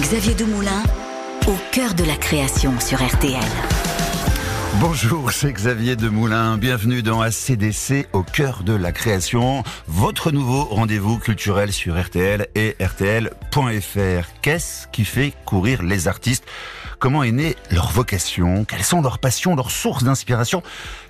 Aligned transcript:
Xavier 0.00 0.34
Demoulin, 0.34 0.82
au 1.46 1.54
cœur 1.70 1.92
de 1.92 2.02
la 2.02 2.16
création 2.16 2.80
sur 2.80 3.06
RTL. 3.06 3.44
Bonjour, 4.80 5.30
c'est 5.30 5.52
Xavier 5.52 5.96
Demoulin. 5.96 6.56
Bienvenue 6.56 7.02
dans 7.02 7.20
ACDC 7.20 8.08
au 8.14 8.22
cœur 8.22 8.62
de 8.62 8.72
la 8.72 8.90
création. 8.90 9.62
Votre 9.86 10.30
nouveau 10.30 10.64
rendez-vous 10.64 11.18
culturel 11.18 11.72
sur 11.72 12.00
RTL 12.02 12.46
et 12.54 12.74
RTL.fr. 12.82 14.28
Qu'est-ce 14.40 14.86
qui 14.88 15.04
fait 15.04 15.34
courir 15.44 15.82
les 15.82 16.08
artistes 16.08 16.46
Comment 17.02 17.24
est 17.24 17.32
née 17.32 17.56
leur 17.72 17.90
vocation 17.90 18.64
Quelles 18.64 18.84
sont 18.84 19.02
leurs 19.02 19.18
passions, 19.18 19.56
leurs 19.56 19.72
sources 19.72 20.04
d'inspiration 20.04 20.62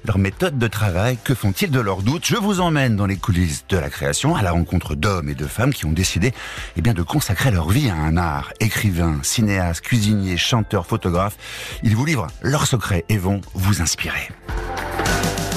Leurs 0.06 0.16
méthodes 0.16 0.56
de 0.56 0.66
travail 0.66 1.18
Que 1.22 1.34
font-ils 1.34 1.70
de 1.70 1.80
leurs 1.80 2.00
doutes? 2.00 2.24
Je 2.24 2.36
vous 2.36 2.60
emmène 2.60 2.96
dans 2.96 3.04
les 3.04 3.18
coulisses 3.18 3.66
de 3.68 3.76
la 3.76 3.90
création 3.90 4.34
à 4.34 4.40
la 4.40 4.52
rencontre 4.52 4.94
d'hommes 4.94 5.28
et 5.28 5.34
de 5.34 5.44
femmes 5.44 5.74
qui 5.74 5.84
ont 5.84 5.92
décidé 5.92 6.32
eh 6.78 6.80
de 6.80 7.02
consacrer 7.02 7.50
leur 7.50 7.68
vie 7.68 7.90
à 7.90 7.94
un 7.94 8.16
art. 8.16 8.54
Écrivains, 8.58 9.18
cinéastes, 9.22 9.82
cuisiniers, 9.82 10.38
chanteurs, 10.38 10.86
photographes. 10.86 11.36
Ils 11.82 11.94
vous 11.94 12.06
livrent 12.06 12.28
leurs 12.40 12.66
secrets 12.66 13.04
et 13.10 13.18
vont 13.18 13.42
vous 13.52 13.82
inspirer. 13.82 14.30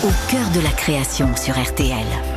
Au 0.03 0.11
cœur 0.29 0.49
de 0.49 0.59
la 0.59 0.71
création 0.71 1.33
sur 1.37 1.57
RTL. 1.57 2.34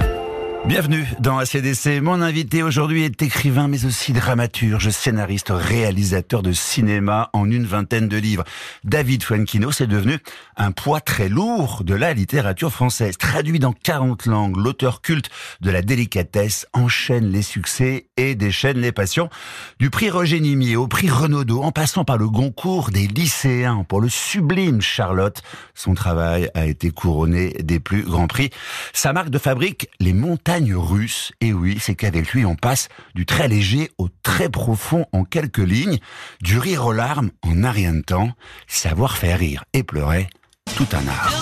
Bienvenue 0.67 1.07
dans 1.19 1.39
ACDC. 1.39 2.03
Mon 2.03 2.21
invité 2.21 2.63
aujourd'hui 2.63 3.03
est 3.05 3.23
écrivain 3.23 3.69
mais 3.69 3.87
aussi 3.87 4.13
dramaturge, 4.13 4.91
scénariste, 4.91 5.51
réalisateur 5.51 6.43
de 6.43 6.53
cinéma 6.53 7.31
en 7.33 7.51
une 7.51 7.65
vingtaine 7.65 8.07
de 8.07 8.19
livres. 8.19 8.45
David 8.85 9.23
Fuenquino 9.23 9.71
est 9.71 9.87
devenu 9.87 10.19
un 10.57 10.73
poids 10.73 11.01
très 11.01 11.31
lourd 11.31 11.85
de 11.85 11.95
la 11.95 12.13
littérature 12.13 12.71
française. 12.71 13.17
Traduit 13.17 13.59
dans 13.59 13.73
40 13.73 14.27
langues, 14.27 14.57
l'auteur 14.57 15.01
culte 15.01 15.31
de 15.63 15.71
la 15.71 15.81
délicatesse 15.81 16.67
enchaîne 16.75 17.31
les 17.31 17.43
succès 17.43 18.09
et 18.19 18.35
déchaîne 18.35 18.79
les 18.79 18.93
passions. 18.93 19.31
Du 19.79 19.89
prix 19.89 20.11
Roger 20.11 20.41
Nimier 20.41 20.77
au 20.77 20.87
prix 20.87 21.09
Renaudot, 21.09 21.63
en 21.63 21.73
passant 21.73 22.05
par 22.05 22.19
le 22.19 22.29
Goncourt 22.29 22.91
des 22.91 23.07
lycéens 23.07 23.85
pour 23.89 24.03
le 24.03 24.11
sublime 24.11 24.83
Charlotte, 24.83 25.41
son 25.75 25.95
travail 25.95 26.51
a 26.55 26.67
été 26.67 26.91
couronné 26.91 27.55
des 27.63 27.81
plus 27.81 28.03
grands 28.03 28.27
prix. 28.27 28.51
Sa 28.93 29.15
marque 29.15 29.31
de 29.31 29.39
fabrique, 29.39 29.89
les 29.99 30.13
montagnes 30.13 30.58
russe. 30.75 31.33
Et 31.41 31.53
oui, 31.53 31.79
c'est 31.81 31.95
qu'avec 31.95 32.33
lui, 32.33 32.45
on 32.45 32.55
passe 32.55 32.89
du 33.15 33.27
très 33.27 33.49
léger 33.49 33.91
au 33.99 34.09
très 34.23 34.49
profond 34.49 35.07
en 35.13 35.25
quelques 35.25 35.59
lignes, 35.59 35.99
du 36.43 36.59
rire 36.59 36.87
aux 36.87 36.93
larmes 36.93 37.31
en 37.43 37.65
un 37.65 37.71
rien 37.71 37.95
de 37.95 38.03
temps, 38.03 38.33
savoir 38.67 39.17
faire 39.17 39.39
rire 39.39 39.65
et 39.73 39.83
pleurer, 39.83 40.29
tout 40.77 40.89
un 40.93 41.07
art. 41.09 41.33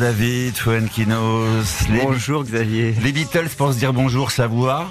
David 0.00 0.56
Fuenquinos. 0.56 1.84
Bonjour 2.02 2.42
Xavier. 2.42 2.94
Les 3.02 3.12
Beatles 3.12 3.50
pour 3.54 3.74
se 3.74 3.78
dire 3.78 3.92
bonjour, 3.92 4.30
savoir 4.30 4.90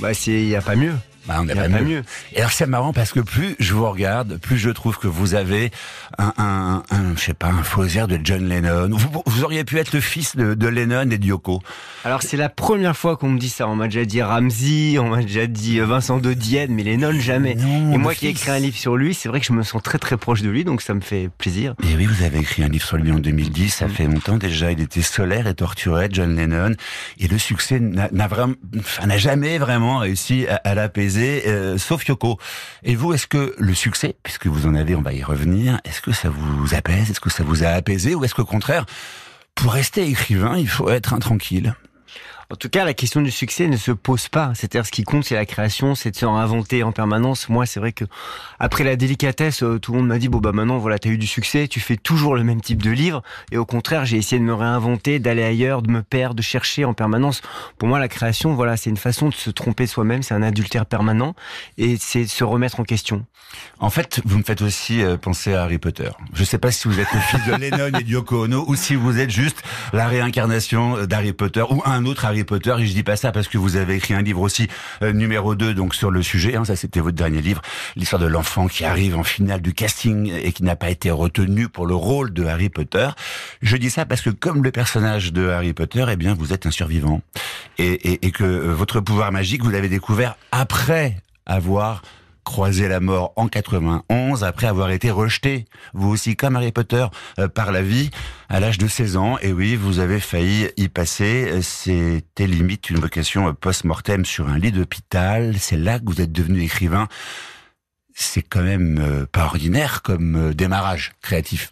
Bah 0.00 0.12
il 0.26 0.46
n'y 0.46 0.56
a 0.56 0.62
pas 0.62 0.76
mieux. 0.76 0.94
Bah, 1.30 1.36
on 1.42 1.44
n'a 1.44 1.54
pas, 1.54 1.68
mieux. 1.68 2.02
Et 2.32 2.40
alors 2.40 2.50
c'est 2.50 2.66
marrant 2.66 2.92
parce 2.92 3.12
que 3.12 3.20
plus 3.20 3.54
je 3.60 3.72
vous 3.72 3.88
regarde, 3.88 4.38
plus 4.38 4.58
je 4.58 4.68
trouve 4.68 4.98
que 4.98 5.06
vous 5.06 5.34
avez 5.34 5.70
un, 6.18 6.32
un, 6.38 6.82
un 6.90 7.14
je 7.16 7.20
sais 7.20 7.34
pas, 7.34 7.46
un 7.46 7.62
faux 7.62 7.84
air 7.84 8.08
de 8.08 8.18
John 8.20 8.48
Lennon. 8.48 8.88
Vous, 8.90 9.22
vous, 9.24 9.44
auriez 9.44 9.62
pu 9.62 9.78
être 9.78 9.92
le 9.92 10.00
fils 10.00 10.34
de, 10.34 10.54
de 10.54 10.66
Lennon 10.66 11.08
et 11.08 11.18
de 11.18 11.24
Yoko. 11.24 11.62
Alors 12.04 12.24
c'est 12.24 12.36
la 12.36 12.48
première 12.48 12.96
fois 12.96 13.16
qu'on 13.16 13.28
me 13.28 13.38
dit 13.38 13.48
ça. 13.48 13.68
On 13.68 13.76
m'a 13.76 13.84
déjà 13.84 14.04
dit 14.04 14.20
Ramsey, 14.20 14.98
on 14.98 15.10
m'a 15.10 15.22
déjà 15.22 15.46
dit 15.46 15.78
euh, 15.78 15.86
Vincent 15.86 16.18
de 16.18 16.32
Dienne, 16.32 16.74
mais 16.74 16.82
Lennon 16.82 17.12
jamais. 17.20 17.52
et 17.52 17.96
moi 17.96 18.16
qui 18.16 18.26
ai 18.26 18.30
écrit 18.30 18.50
un 18.50 18.58
livre 18.58 18.76
sur 18.76 18.96
lui, 18.96 19.14
c'est 19.14 19.28
vrai 19.28 19.38
que 19.38 19.46
je 19.46 19.52
me 19.52 19.62
sens 19.62 19.84
très 19.84 19.98
très 19.98 20.16
proche 20.16 20.42
de 20.42 20.50
lui, 20.50 20.64
donc 20.64 20.82
ça 20.82 20.94
me 20.94 21.00
fait 21.00 21.30
plaisir. 21.38 21.74
Et 21.84 21.94
oui, 21.94 22.06
vous 22.06 22.24
avez 22.24 22.40
écrit 22.40 22.64
un 22.64 22.68
livre 22.68 22.84
sur 22.84 22.96
lui 22.96 23.12
en 23.12 23.20
2010. 23.20 23.70
Ça 23.70 23.86
mm. 23.86 23.90
fait 23.90 24.04
longtemps 24.06 24.36
déjà. 24.36 24.72
Il 24.72 24.80
était 24.80 25.02
solaire 25.02 25.46
et 25.46 25.54
torturé, 25.54 26.08
John 26.10 26.34
Lennon, 26.34 26.74
et 27.20 27.28
le 27.28 27.38
succès 27.38 27.78
n'a 27.78 28.26
vraiment, 28.26 28.54
n'a 29.06 29.16
jamais 29.16 29.58
vraiment 29.58 29.98
réussi 29.98 30.48
à, 30.48 30.56
à 30.56 30.74
l'apaiser. 30.74 31.19
Euh, 31.20 31.78
sauf 31.78 32.06
Yoko. 32.06 32.38
Et 32.82 32.94
vous, 32.94 33.12
est-ce 33.12 33.26
que 33.26 33.54
le 33.58 33.74
succès, 33.74 34.16
puisque 34.22 34.46
vous 34.46 34.66
en 34.66 34.74
avez, 34.74 34.94
on 34.94 35.02
va 35.02 35.12
y 35.12 35.22
revenir, 35.22 35.80
est-ce 35.84 36.00
que 36.00 36.12
ça 36.12 36.28
vous 36.28 36.74
apaise? 36.74 37.10
Est-ce 37.10 37.20
que 37.20 37.30
ça 37.30 37.44
vous 37.44 37.64
a 37.64 37.68
apaisé? 37.68 38.14
Ou 38.14 38.24
est-ce 38.24 38.34
qu'au 38.34 38.44
contraire, 38.44 38.86
pour 39.54 39.72
rester 39.72 40.06
écrivain, 40.06 40.56
il 40.56 40.68
faut 40.68 40.88
être 40.90 41.12
intranquille? 41.14 41.72
En 42.50 42.56
tout 42.56 42.68
cas, 42.68 42.84
la 42.84 42.94
question 42.94 43.22
du 43.22 43.30
succès 43.30 43.68
ne 43.68 43.76
se 43.76 43.92
pose 43.92 44.28
pas. 44.28 44.52
C'est-à-dire, 44.54 44.84
ce 44.84 44.90
qui 44.90 45.04
compte, 45.04 45.24
c'est 45.24 45.36
la 45.36 45.46
création, 45.46 45.94
c'est 45.94 46.10
de 46.10 46.16
se 46.16 46.26
réinventer 46.26 46.82
en 46.82 46.90
permanence. 46.90 47.48
Moi, 47.48 47.64
c'est 47.64 47.78
vrai 47.78 47.92
que 47.92 48.04
après 48.58 48.82
la 48.82 48.96
délicatesse, 48.96 49.62
euh, 49.62 49.78
tout 49.78 49.92
le 49.92 49.98
monde 49.98 50.08
m'a 50.08 50.18
dit 50.18 50.28
bon 50.28 50.38
bah 50.38 50.50
maintenant, 50.50 50.78
voilà, 50.78 50.98
t'as 50.98 51.10
eu 51.10 51.18
du 51.18 51.28
succès, 51.28 51.68
tu 51.68 51.78
fais 51.78 51.96
toujours 51.96 52.34
le 52.34 52.42
même 52.42 52.60
type 52.60 52.82
de 52.82 52.90
livre. 52.90 53.22
Et 53.52 53.56
au 53.56 53.64
contraire, 53.64 54.04
j'ai 54.04 54.16
essayé 54.16 54.40
de 54.40 54.44
me 54.44 54.52
réinventer, 54.52 55.20
d'aller 55.20 55.44
ailleurs, 55.44 55.82
de 55.82 55.90
me 55.92 56.02
perdre, 56.02 56.34
de 56.34 56.42
chercher 56.42 56.84
en 56.84 56.92
permanence. 56.92 57.40
Pour 57.78 57.88
moi, 57.88 58.00
la 58.00 58.08
création, 58.08 58.54
voilà, 58.54 58.76
c'est 58.76 58.90
une 58.90 58.96
façon 58.96 59.28
de 59.28 59.34
se 59.34 59.50
tromper 59.50 59.86
soi-même. 59.86 60.24
C'est 60.24 60.34
un 60.34 60.42
adultère 60.42 60.86
permanent 60.86 61.34
et 61.78 61.96
c'est 62.00 62.26
se 62.26 62.42
remettre 62.42 62.80
en 62.80 62.84
question. 62.84 63.24
En 63.78 63.90
fait, 63.90 64.20
vous 64.24 64.38
me 64.38 64.42
faites 64.42 64.62
aussi 64.62 65.02
euh, 65.02 65.16
penser 65.16 65.54
à 65.54 65.62
Harry 65.62 65.78
Potter. 65.78 66.10
Je 66.34 66.44
sais 66.44 66.58
pas 66.58 66.72
si 66.72 66.88
vous 66.88 66.98
êtes 66.98 67.12
le 67.12 67.20
fils 67.20 67.46
de 67.46 67.52
Lennon 67.60 67.98
et 67.98 68.02
de 68.02 68.08
Yoko 68.08 68.44
Ono 68.44 68.64
ou 68.66 68.74
si 68.74 68.96
vous 68.96 69.18
êtes 69.18 69.30
juste 69.30 69.62
la 69.92 70.08
réincarnation 70.08 71.06
d'Harry 71.06 71.32
Potter 71.32 71.64
ou 71.68 71.82
un 71.84 72.04
autre 72.06 72.24
Harry 72.24 72.39
Potter. 72.44 72.74
Et 72.78 72.86
je 72.86 72.92
dis 72.92 73.02
pas 73.02 73.16
ça 73.16 73.32
parce 73.32 73.48
que 73.48 73.58
vous 73.58 73.76
avez 73.76 73.96
écrit 73.96 74.14
un 74.14 74.22
livre 74.22 74.40
aussi 74.40 74.68
euh, 75.02 75.12
numéro 75.12 75.54
2 75.54 75.74
donc 75.74 75.94
sur 75.94 76.10
le 76.10 76.22
sujet. 76.22 76.56
Hein, 76.56 76.64
ça, 76.64 76.76
c'était 76.76 77.00
votre 77.00 77.16
dernier 77.16 77.40
livre, 77.42 77.62
l'histoire 77.96 78.20
de 78.20 78.26
l'enfant 78.26 78.68
qui 78.68 78.84
arrive 78.84 79.16
en 79.16 79.22
finale 79.22 79.60
du 79.60 79.74
casting 79.74 80.32
et 80.32 80.52
qui 80.52 80.62
n'a 80.62 80.76
pas 80.76 80.90
été 80.90 81.10
retenu 81.10 81.68
pour 81.68 81.86
le 81.86 81.94
rôle 81.94 82.32
de 82.32 82.44
Harry 82.44 82.68
Potter. 82.68 83.08
Je 83.62 83.76
dis 83.76 83.90
ça 83.90 84.06
parce 84.06 84.22
que 84.22 84.30
comme 84.30 84.62
le 84.62 84.70
personnage 84.70 85.32
de 85.32 85.48
Harry 85.48 85.72
Potter, 85.72 86.04
eh 86.10 86.16
bien, 86.16 86.34
vous 86.34 86.52
êtes 86.52 86.66
un 86.66 86.70
survivant 86.70 87.20
et, 87.78 88.12
et, 88.12 88.26
et 88.26 88.30
que 88.30 88.44
euh, 88.44 88.74
votre 88.74 89.00
pouvoir 89.00 89.32
magique, 89.32 89.62
vous 89.62 89.70
l'avez 89.70 89.88
découvert 89.88 90.36
après 90.52 91.16
avoir 91.46 92.02
croisé 92.44 92.88
la 92.88 93.00
mort 93.00 93.32
en 93.36 93.48
91 93.48 94.44
après 94.44 94.66
avoir 94.66 94.90
été 94.90 95.10
rejeté, 95.10 95.66
vous 95.94 96.08
aussi 96.08 96.36
comme 96.36 96.56
Harry 96.56 96.72
Potter, 96.72 97.06
euh, 97.38 97.48
par 97.48 97.72
la 97.72 97.82
vie 97.82 98.10
à 98.48 98.60
l'âge 98.60 98.78
de 98.78 98.88
16 98.88 99.16
ans. 99.16 99.38
Et 99.40 99.52
oui, 99.52 99.76
vous 99.76 99.98
avez 99.98 100.20
failli 100.20 100.68
y 100.76 100.88
passer. 100.88 101.62
C'était 101.62 102.46
limite 102.46 102.90
une 102.90 102.98
vocation 102.98 103.52
post-mortem 103.54 104.24
sur 104.24 104.48
un 104.48 104.58
lit 104.58 104.72
d'hôpital. 104.72 105.56
C'est 105.58 105.76
là 105.76 105.98
que 105.98 106.04
vous 106.06 106.20
êtes 106.20 106.32
devenu 106.32 106.62
écrivain. 106.62 107.08
C'est 108.14 108.42
quand 108.42 108.62
même 108.62 108.98
euh, 108.98 109.26
pas 109.26 109.44
ordinaire 109.44 110.02
comme 110.02 110.36
euh, 110.36 110.54
démarrage 110.54 111.12
créatif. 111.22 111.70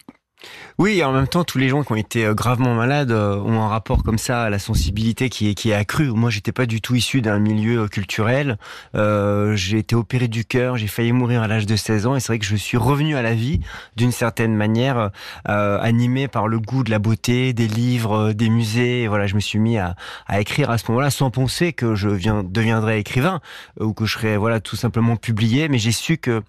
Oui, 0.81 0.99
et 1.01 1.05
en 1.05 1.11
même 1.11 1.27
temps, 1.27 1.43
tous 1.43 1.59
les 1.59 1.69
gens 1.69 1.83
qui 1.83 1.91
ont 1.91 1.97
été 1.97 2.25
euh, 2.25 2.35
gravement 2.35 2.73
malades 2.73 3.11
euh, 3.11 3.37
ont 3.41 3.61
un 3.63 3.67
rapport 3.67 4.05
comme 4.05 4.17
ça 4.17 4.45
à 4.45 4.49
la 4.49 4.61
sensibilité 4.61 5.29
qui 5.29 5.49
est, 5.49 5.55
qui 5.55 5.71
est 5.71 5.75
accrue. 5.75 6.11
Moi, 6.11 6.31
j'étais 6.31 6.53
pas 6.53 6.67
du 6.67 6.81
tout 6.81 6.95
issu 6.95 7.21
d'un 7.21 7.41
milieu 7.41 7.81
euh, 7.81 7.89
culturel. 7.89 8.59
Euh, 8.95 9.57
j'ai 9.57 9.79
été 9.79 9.97
opéré 9.97 10.29
du 10.29 10.45
cœur, 10.45 10.77
j'ai 10.77 10.87
failli 10.87 11.11
mourir 11.11 11.43
à 11.43 11.49
l'âge 11.49 11.67
de 11.67 11.75
16 11.75 12.07
ans, 12.07 12.15
et 12.15 12.21
c'est 12.21 12.29
vrai 12.29 12.39
que 12.39 12.45
je 12.45 12.55
suis 12.55 12.77
revenu 12.77 13.17
à 13.17 13.23
la 13.23 13.35
vie 13.35 13.59
d'une 13.97 14.13
certaine 14.13 14.55
manière, 14.55 15.11
euh, 15.49 15.81
animé 15.81 16.29
par 16.29 16.47
le 16.47 16.61
goût 16.61 16.85
de 16.85 16.93
la 16.93 17.01
beauté, 17.01 17.53
des 17.53 17.67
livres, 17.67 18.33
des 18.33 18.49
musées. 18.49 19.03
Et 19.03 19.09
voilà, 19.09 19.27
je 19.27 19.35
me 19.35 19.41
suis 19.41 19.59
mis 19.59 19.79
à, 19.79 19.97
à 20.29 20.41
écrire 20.41 20.71
à 20.71 20.79
ce 20.79 20.85
moment-là, 20.93 21.11
sans 21.11 21.33
penser 21.33 21.73
que 21.73 21.97
je 21.97 22.09
viens, 22.09 22.45
deviendrais 22.45 23.01
écrivain 23.01 23.41
ou 23.81 23.95
que 23.95 24.05
je 24.05 24.13
serais 24.13 24.37
voilà 24.37 24.61
tout 24.61 24.77
simplement 24.77 25.17
publié. 25.17 25.69
Mais 25.69 25.79
j'ai 25.79 25.91
su 25.91 26.19
que 26.19 26.41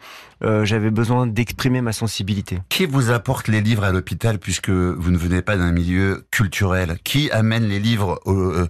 euh, 0.44 0.63
j'avais 0.66 0.89
besoin 0.89 1.28
d'exprimer 1.28 1.81
ma 1.81 1.91
sensibilité. 1.91 2.59
Qui 2.69 2.85
vous 2.85 3.09
apporte 3.09 3.47
les 3.47 3.62
livres 3.62 3.84
à 3.84 3.91
l'hôpital? 3.91 4.19
Puisque 4.40 4.69
vous 4.69 5.12
ne 5.12 5.18
venez 5.18 5.41
pas 5.41 5.57
d'un 5.57 5.72
milieu 5.72 6.25
culturel. 6.31 6.97
Qui 7.03 7.31
amène 7.31 7.68
les 7.68 7.80
livres 7.80 8.19
au, 8.25 8.34
euh, 8.34 8.68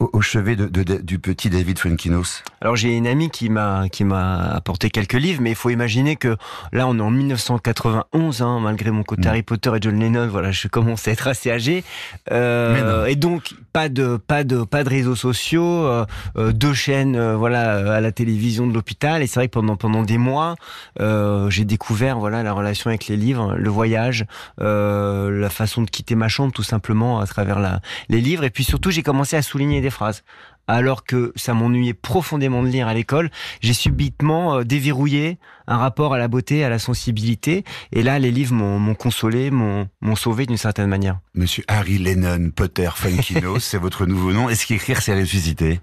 au 0.00 0.20
chevet 0.20 0.56
de, 0.56 0.66
de, 0.66 0.96
du 0.96 1.18
petit 1.18 1.50
David 1.50 1.78
Fuenkinos 1.78 2.42
Alors 2.60 2.76
j'ai 2.76 2.96
une 2.96 3.06
amie 3.06 3.30
qui 3.30 3.48
m'a 3.48 3.88
qui 3.88 4.04
m'a 4.04 4.38
apporté 4.48 4.90
quelques 4.90 5.14
livres, 5.14 5.40
mais 5.42 5.50
il 5.50 5.56
faut 5.56 5.70
imaginer 5.70 6.16
que 6.16 6.36
là 6.72 6.86
on 6.88 6.98
est 6.98 7.02
en 7.02 7.10
1991, 7.10 8.42
hein, 8.42 8.60
malgré 8.60 8.90
mon 8.90 9.02
côté 9.02 9.22
mm. 9.22 9.28
Harry 9.28 9.42
Potter 9.42 9.70
et 9.74 9.78
John 9.80 9.98
Lennon, 9.98 10.28
voilà, 10.28 10.50
je 10.52 10.68
commence 10.68 11.06
à 11.08 11.12
être 11.12 11.28
assez 11.28 11.50
âgé, 11.50 11.84
euh, 12.32 13.06
et 13.06 13.16
donc 13.16 13.54
pas 13.72 13.88
de 13.88 14.16
pas 14.16 14.44
de 14.44 14.64
pas 14.64 14.84
de 14.84 14.88
réseaux 14.88 15.16
sociaux, 15.16 15.84
euh, 15.84 16.04
euh 16.36 16.52
deux 16.52 16.74
chaînes, 16.74 17.16
euh, 17.16 17.36
voilà, 17.36 17.94
à 17.94 18.00
la 18.00 18.12
télévision 18.12 18.66
de 18.66 18.72
l'hôpital, 18.72 19.22
et 19.22 19.26
c'est 19.26 19.40
vrai 19.40 19.48
que 19.48 19.52
pendant 19.52 19.76
pendant 19.76 20.02
des 20.02 20.18
mois, 20.18 20.56
j'ai 20.98 21.64
découvert 21.64 22.18
voilà 22.18 22.42
la 22.42 22.52
relation 22.52 22.88
avec 22.88 23.06
les 23.08 23.16
livres, 23.16 23.54
le 23.56 23.70
voyage, 23.70 24.26
euh, 24.60 25.30
la 25.30 25.50
façon 25.50 25.82
de 25.82 25.90
quitter 25.90 26.14
ma 26.14 26.28
chambre 26.28 26.52
tout 26.52 26.62
simplement 26.62 27.20
à 27.20 27.26
travers 27.26 27.58
la, 27.58 27.80
les 28.08 28.20
livres. 28.20 28.44
Et 28.44 28.50
puis 28.50 28.64
surtout, 28.64 28.90
j'ai 28.90 29.02
commencé 29.02 29.36
à 29.36 29.42
souligner 29.42 29.80
des 29.80 29.90
phrases. 29.90 30.22
Alors 30.68 31.04
que 31.04 31.32
ça 31.36 31.54
m'ennuyait 31.54 31.94
profondément 31.94 32.62
de 32.62 32.68
lire 32.68 32.88
à 32.88 32.94
l'école, 32.94 33.30
j'ai 33.60 33.72
subitement 33.72 34.58
euh, 34.58 34.64
déverrouillé 34.64 35.38
un 35.68 35.76
rapport 35.76 36.12
à 36.12 36.18
la 36.18 36.26
beauté, 36.26 36.64
à 36.64 36.68
la 36.68 36.80
sensibilité. 36.80 37.64
Et 37.92 38.02
là, 38.02 38.18
les 38.18 38.32
livres 38.32 38.54
m'ont 38.54 38.94
consolé, 38.94 39.50
m'ont 39.50 39.88
sauvé 40.16 40.46
d'une 40.46 40.56
certaine 40.56 40.88
manière. 40.88 41.18
Monsieur 41.34 41.64
Harry 41.68 41.98
Lennon 41.98 42.50
Potter 42.50 42.88
Funkino, 42.94 43.58
c'est 43.60 43.78
votre 43.78 44.06
nouveau 44.06 44.32
nom. 44.32 44.48
Est-ce 44.48 44.66
qu'écrire, 44.66 45.02
c'est 45.02 45.18
ressusciter? 45.18 45.80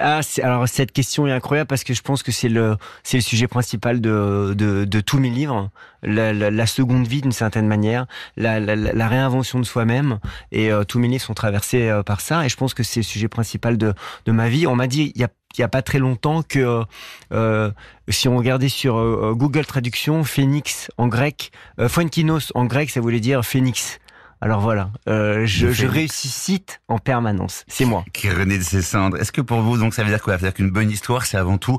Ah, 0.00 0.20
alors 0.42 0.66
cette 0.68 0.92
question 0.92 1.26
est 1.26 1.32
incroyable 1.32 1.68
parce 1.68 1.84
que 1.84 1.94
je 1.94 2.02
pense 2.02 2.22
que 2.22 2.32
c'est 2.32 2.48
le 2.48 2.76
c'est 3.02 3.18
le 3.18 3.22
sujet 3.22 3.46
principal 3.46 4.00
de, 4.00 4.54
de, 4.56 4.84
de 4.84 5.00
tous 5.00 5.18
mes 5.18 5.30
livres, 5.30 5.70
la, 6.02 6.32
la, 6.32 6.50
la 6.50 6.66
seconde 6.66 7.06
vie 7.06 7.20
d'une 7.20 7.32
certaine 7.32 7.66
manière, 7.66 8.06
la, 8.36 8.58
la 8.60 9.08
réinvention 9.08 9.58
de 9.60 9.64
soi-même 9.64 10.18
et 10.52 10.72
euh, 10.72 10.84
tous 10.84 10.98
mes 10.98 11.08
livres 11.08 11.22
sont 11.22 11.34
traversés 11.34 11.88
euh, 11.88 12.02
par 12.02 12.20
ça 12.20 12.44
et 12.44 12.48
je 12.48 12.56
pense 12.56 12.74
que 12.74 12.82
c'est 12.82 13.00
le 13.00 13.04
sujet 13.04 13.28
principal 13.28 13.76
de, 13.78 13.94
de 14.24 14.32
ma 14.32 14.48
vie. 14.48 14.66
On 14.66 14.74
m'a 14.74 14.86
dit 14.86 15.12
il 15.14 15.20
y 15.20 15.24
a 15.24 15.28
il 15.58 15.60
y 15.60 15.64
a 15.64 15.68
pas 15.68 15.82
très 15.82 15.98
longtemps 15.98 16.44
que 16.44 16.84
euh, 17.32 17.70
si 18.08 18.28
on 18.28 18.36
regardait 18.36 18.68
sur 18.68 19.34
Google 19.34 19.66
Traduction, 19.66 20.22
phénix 20.22 20.92
en 20.96 21.08
grec, 21.08 21.50
Fuenkinos 21.88 22.52
en 22.54 22.66
grec, 22.66 22.88
ça 22.88 23.00
voulait 23.00 23.18
dire 23.18 23.44
phénix. 23.44 23.98
Alors 24.42 24.60
voilà, 24.60 24.90
euh, 25.06 25.44
je, 25.44 25.70
je 25.70 25.86
réussite 25.86 26.80
en 26.88 26.98
permanence. 26.98 27.64
C'est 27.68 27.84
moi. 27.84 28.04
Qui 28.14 28.30
renaît 28.30 28.56
de 28.56 28.62
ses 28.62 28.80
cendres. 28.80 29.18
Est-ce 29.18 29.32
que 29.32 29.42
pour 29.42 29.60
vous, 29.60 29.76
donc, 29.76 29.92
ça 29.92 30.02
veut 30.02 30.08
dire 30.08 30.22
quoi? 30.22 30.34
Ça 30.34 30.38
veut 30.38 30.46
dire 30.46 30.54
qu'une 30.54 30.70
bonne 30.70 30.90
histoire, 30.90 31.26
c'est 31.26 31.36
avant 31.36 31.58
tout 31.58 31.78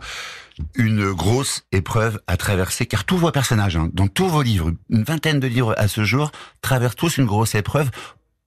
une 0.75 1.11
grosse 1.11 1.63
épreuve 1.71 2.19
à 2.27 2.37
traverser, 2.37 2.85
car 2.85 3.03
tous 3.03 3.17
vos 3.17 3.31
personnages, 3.31 3.77
hein, 3.77 3.89
dans 3.93 4.07
tous 4.07 4.27
vos 4.27 4.43
livres, 4.43 4.71
une 4.89 5.03
vingtaine 5.03 5.39
de 5.39 5.47
livres 5.47 5.73
à 5.77 5.87
ce 5.87 6.03
jour, 6.03 6.31
traversent 6.61 6.95
tous 6.95 7.17
une 7.17 7.25
grosse 7.25 7.55
épreuve 7.55 7.89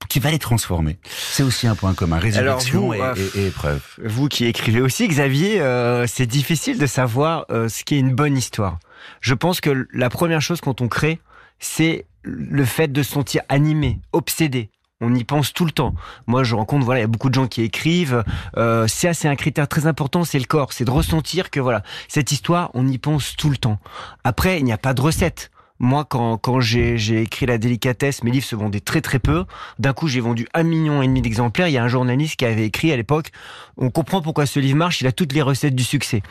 qui 0.09 0.21
va 0.21 0.31
les 0.31 0.39
transformer. 0.39 0.99
C'est 1.09 1.43
aussi 1.43 1.67
un 1.67 1.75
point 1.75 1.95
commun, 1.95 2.19
résurrection 2.19 2.93
et, 2.93 3.01
euh, 3.01 3.15
et, 3.35 3.47
épreuve. 3.47 3.81
Vous 4.05 4.29
qui 4.29 4.45
écrivez 4.45 4.81
aussi, 4.81 5.09
Xavier, 5.09 5.61
euh, 5.61 6.07
c'est 6.07 6.27
difficile 6.27 6.79
de 6.79 6.87
savoir 6.87 7.47
euh, 7.51 7.69
ce 7.69 7.85
qui 7.85 7.97
est 7.97 8.01
une 8.01 8.15
bonne 8.15 8.37
histoire. 8.37 8.79
Je 9.21 9.35
pense 9.35 9.61
que 9.61 9.89
la 9.93 10.11
première 10.11 10.41
chose 10.41 10.61
quand 10.61 10.81
on 10.81 10.89
crée, 10.89 11.21
c'est 11.59 12.07
le 12.23 12.65
fait 12.65 12.89
de 12.89 13.03
se 13.03 13.13
sentir 13.13 13.43
animé, 13.49 14.01
obsédé. 14.13 14.71
On 15.01 15.15
y 15.15 15.25
pense 15.25 15.53
tout 15.53 15.65
le 15.65 15.73
temps. 15.73 15.95
Moi, 16.27 16.45
je 16.45 16.55
rencontre, 16.55 16.85
voilà, 16.85 17.01
il 17.01 17.03
y 17.03 17.05
a 17.05 17.09
beaucoup 17.09 17.29
de 17.29 17.35
gens 17.35 17.47
qui 17.47 17.63
écrivent. 17.63 18.25
Euh, 18.57 18.87
c'est 18.87 19.29
un 19.29 19.37
critère 19.37 19.69
très 19.69 19.87
important, 19.87 20.25
c'est 20.25 20.39
le 20.39 20.47
corps, 20.47 20.73
c'est 20.73 20.85
de 20.85 20.91
ressentir 20.91 21.51
que 21.51 21.61
voilà, 21.61 21.83
cette 22.09 22.33
histoire, 22.33 22.71
on 22.75 22.87
y 22.87 22.99
pense 22.99 23.37
tout 23.37 23.51
le 23.51 23.57
temps. 23.57 23.79
Après, 24.23 24.59
il 24.59 24.65
n'y 24.65 24.73
a 24.73 24.79
pas 24.79 24.95
de 24.95 25.01
recette. 25.01 25.51
Moi, 25.81 26.05
quand, 26.05 26.39
quand 26.39 26.61
j'ai 26.61 27.21
écrit 27.21 27.47
La 27.47 27.59
délicatesse, 27.59 28.23
mes 28.23 28.31
livres 28.31 28.47
se 28.47 28.55
vendaient 28.55 28.81
très 28.81 29.01
très 29.01 29.19
peu. 29.19 29.45
D'un 29.81 29.93
coup, 29.93 30.07
j'ai 30.07 30.21
vendu 30.21 30.47
un 30.55 30.63
million 30.63 31.03
et 31.03 31.07
demi 31.07 31.21
d'exemplaires. 31.21 31.67
Il 31.69 31.73
y 31.73 31.79
a 31.79 31.83
un 31.83 31.89
journaliste 31.89 32.37
qui 32.37 32.45
avait 32.45 32.65
écrit 32.65 32.93
à 32.93 32.97
l'époque, 32.97 33.31
on 33.77 33.91
comprend 33.91 34.23
pourquoi 34.23 34.47
ce 34.47 34.61
livre 34.61 34.77
marche, 34.77 35.01
il 35.01 35.07
a 35.09 35.13
toutes 35.13 35.33
les 35.33 35.43
recettes 35.43 35.75
du 35.75 35.85
succès 35.85 36.23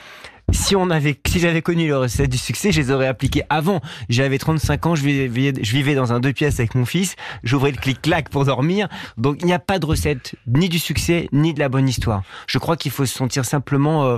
si 0.53 0.75
on 0.75 0.89
avait, 0.89 1.19
si 1.27 1.39
j'avais 1.39 1.61
connu 1.61 1.87
le 1.87 1.97
recette 1.97 2.29
du 2.29 2.37
succès, 2.37 2.71
je 2.71 2.81
les 2.81 2.91
aurais 2.91 3.07
appliquées 3.07 3.43
avant. 3.49 3.81
J'avais 4.09 4.37
35 4.37 4.85
ans, 4.85 4.95
je 4.95 5.03
vivais, 5.03 5.53
je 5.61 5.71
vivais 5.71 5.95
dans 5.95 6.13
un 6.13 6.19
deux 6.19 6.33
pièces 6.33 6.59
avec 6.59 6.75
mon 6.75 6.85
fils, 6.85 7.15
j'ouvrais 7.43 7.71
le 7.71 7.77
clic-clac 7.77 8.29
pour 8.29 8.45
dormir. 8.45 8.87
Donc, 9.17 9.37
il 9.41 9.45
n'y 9.45 9.53
a 9.53 9.59
pas 9.59 9.79
de 9.79 9.85
recette, 9.85 10.35
ni 10.47 10.69
du 10.69 10.79
succès, 10.79 11.27
ni 11.31 11.53
de 11.53 11.59
la 11.59 11.69
bonne 11.69 11.89
histoire. 11.89 12.23
Je 12.47 12.57
crois 12.59 12.77
qu'il 12.77 12.91
faut 12.91 13.05
se 13.05 13.13
sentir 13.13 13.45
simplement 13.45 14.05
euh, 14.05 14.17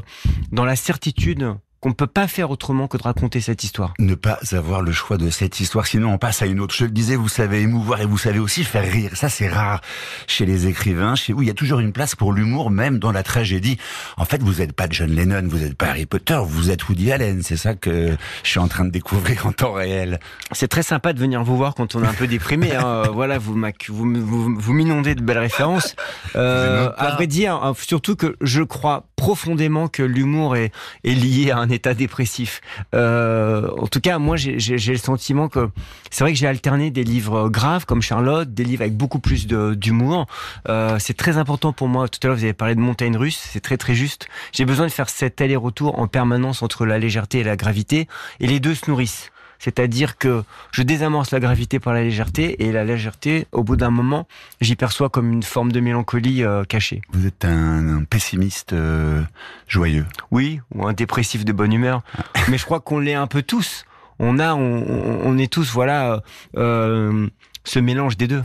dans 0.51 0.65
la 0.65 0.75
certitude 0.75 1.55
qu'on 1.85 1.89
ne 1.89 1.93
peut 1.93 2.07
pas 2.07 2.27
faire 2.27 2.49
autrement 2.49 2.87
que 2.87 2.97
de 2.97 3.03
raconter 3.03 3.41
cette 3.41 3.63
histoire. 3.63 3.93
Ne 3.99 4.15
pas 4.15 4.39
avoir 4.53 4.81
le 4.81 4.91
choix 4.91 5.17
de 5.17 5.29
cette 5.29 5.59
histoire, 5.59 5.85
sinon 5.85 6.13
on 6.13 6.17
passe 6.17 6.41
à 6.41 6.47
une 6.47 6.59
autre. 6.59 6.73
Je 6.73 6.85
le 6.85 6.89
disais, 6.89 7.15
vous 7.15 7.27
savez 7.27 7.61
émouvoir 7.61 8.01
et 8.01 8.07
vous 8.07 8.17
savez 8.17 8.39
aussi 8.39 8.63
faire 8.63 8.91
rire. 8.91 9.11
Ça, 9.13 9.29
c'est 9.29 9.47
rare 9.47 9.81
chez 10.25 10.47
les 10.47 10.65
écrivains, 10.65 11.13
chez 11.13 11.31
vous. 11.31 11.43
Il 11.43 11.47
y 11.47 11.51
a 11.51 11.53
toujours 11.53 11.79
une 11.79 11.91
place 11.93 12.15
pour 12.15 12.33
l'humour, 12.33 12.71
même 12.71 12.97
dans 12.97 13.11
la 13.11 13.21
tragédie. 13.21 13.77
En 14.17 14.25
fait, 14.25 14.41
vous 14.41 14.53
n'êtes 14.53 14.73
pas 14.73 14.87
John 14.89 15.11
Lennon, 15.11 15.43
vous 15.47 15.59
n'êtes 15.59 15.75
pas 15.75 15.89
Harry 15.89 16.07
Potter, 16.07 16.39
vous 16.43 16.71
êtes 16.71 16.89
Woody 16.89 17.11
Allen. 17.11 17.43
C'est 17.43 17.55
ça 17.55 17.75
que 17.75 18.17
je 18.41 18.49
suis 18.49 18.59
en 18.59 18.67
train 18.67 18.85
de 18.85 18.89
découvrir 18.89 19.45
en 19.45 19.51
temps 19.51 19.73
réel. 19.73 20.19
C'est 20.53 20.67
très 20.67 20.81
sympa 20.81 21.13
de 21.13 21.19
venir 21.19 21.43
vous 21.43 21.55
voir 21.55 21.75
quand 21.75 21.93
on 21.93 22.03
est 22.03 22.07
un 22.07 22.13
peu 22.13 22.25
déprimé. 22.25 22.73
Hein. 22.73 23.03
voilà, 23.13 23.37
vous, 23.37 23.53
vous, 23.89 24.55
vous, 24.57 24.73
m'inondez 24.73 25.13
de 25.13 25.21
belles 25.21 25.37
références. 25.37 25.95
Euh, 26.35 26.89
à 26.97 27.11
vrai 27.11 27.27
dire, 27.27 27.53
hein, 27.53 27.75
surtout 27.79 28.15
que 28.15 28.35
je 28.41 28.63
crois 28.63 29.05
profondément 29.17 29.87
que 29.87 30.01
l'humour 30.01 30.55
est, 30.55 30.71
est 31.03 31.13
lié 31.13 31.51
à 31.51 31.59
un 31.59 31.74
état 31.75 31.93
dépressif. 31.93 32.61
Euh, 32.93 33.69
en 33.77 33.87
tout 33.87 34.01
cas, 34.01 34.17
moi, 34.17 34.35
j'ai 34.37 34.57
le 34.77 34.97
sentiment 34.97 35.49
que 35.49 35.69
c'est 36.09 36.23
vrai 36.23 36.33
que 36.33 36.39
j'ai 36.39 36.47
alterné 36.47 36.91
des 36.91 37.03
livres 37.03 37.49
graves 37.49 37.85
comme 37.85 38.01
Charlotte, 38.01 38.53
des 38.53 38.63
livres 38.63 38.81
avec 38.81 38.95
beaucoup 38.95 39.19
plus 39.19 39.47
d'humour. 39.47 40.25
Euh, 40.69 40.97
c'est 40.99 41.15
très 41.15 41.37
important 41.37 41.73
pour 41.73 41.87
moi. 41.87 42.07
Tout 42.07 42.19
à 42.23 42.27
l'heure, 42.27 42.37
vous 42.37 42.43
avez 42.43 42.53
parlé 42.53 42.75
de 42.75 42.79
montagne 42.79 43.17
russe, 43.17 43.49
c'est 43.51 43.61
très 43.61 43.77
très 43.77 43.95
juste. 43.95 44.27
J'ai 44.51 44.65
besoin 44.65 44.87
de 44.87 44.91
faire 44.91 45.09
cet 45.09 45.41
aller-retour 45.41 45.99
en 45.99 46.07
permanence 46.07 46.63
entre 46.63 46.85
la 46.85 46.97
légèreté 46.97 47.39
et 47.39 47.43
la 47.43 47.55
gravité, 47.55 48.07
et 48.39 48.47
les 48.47 48.59
deux 48.59 48.75
se 48.75 48.89
nourrissent. 48.89 49.31
C'est-à-dire 49.59 50.17
que 50.17 50.43
je 50.71 50.83
désamorce 50.83 51.31
la 51.31 51.39
gravité 51.39 51.79
par 51.79 51.93
la 51.93 52.03
légèreté 52.03 52.63
et 52.63 52.71
la 52.71 52.83
légèreté, 52.83 53.47
au 53.51 53.63
bout 53.63 53.75
d'un 53.75 53.89
moment, 53.89 54.27
j'y 54.61 54.75
perçois 54.75 55.09
comme 55.09 55.31
une 55.31 55.43
forme 55.43 55.71
de 55.71 55.79
mélancolie 55.79 56.43
euh, 56.43 56.63
cachée. 56.63 57.01
Vous 57.11 57.25
êtes 57.25 57.45
un, 57.45 58.03
pessimiste 58.09 58.73
euh, 58.73 59.21
joyeux. 59.67 60.05
Oui, 60.31 60.59
ou 60.73 60.87
un 60.87 60.93
dépressif 60.93 61.45
de 61.45 61.53
bonne 61.53 61.73
humeur. 61.73 62.01
Mais 62.49 62.57
je 62.57 62.65
crois 62.65 62.79
qu'on 62.79 62.99
l'est 62.99 63.13
un 63.13 63.27
peu 63.27 63.41
tous. 63.41 63.85
On 64.19 64.39
a, 64.39 64.53
on, 64.53 65.37
est 65.37 65.51
tous, 65.51 65.71
voilà, 65.73 66.21
euh, 66.55 67.27
ce 67.65 67.79
mélange 67.79 68.15
des 68.15 68.27
deux. 68.27 68.43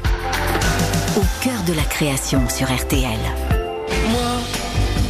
Au 1.17 1.45
cœur 1.45 1.63
de 1.65 1.73
la 1.75 1.85
création 1.85 2.49
sur 2.49 2.67
RTL. 2.67 3.21
Moi, 4.11 4.41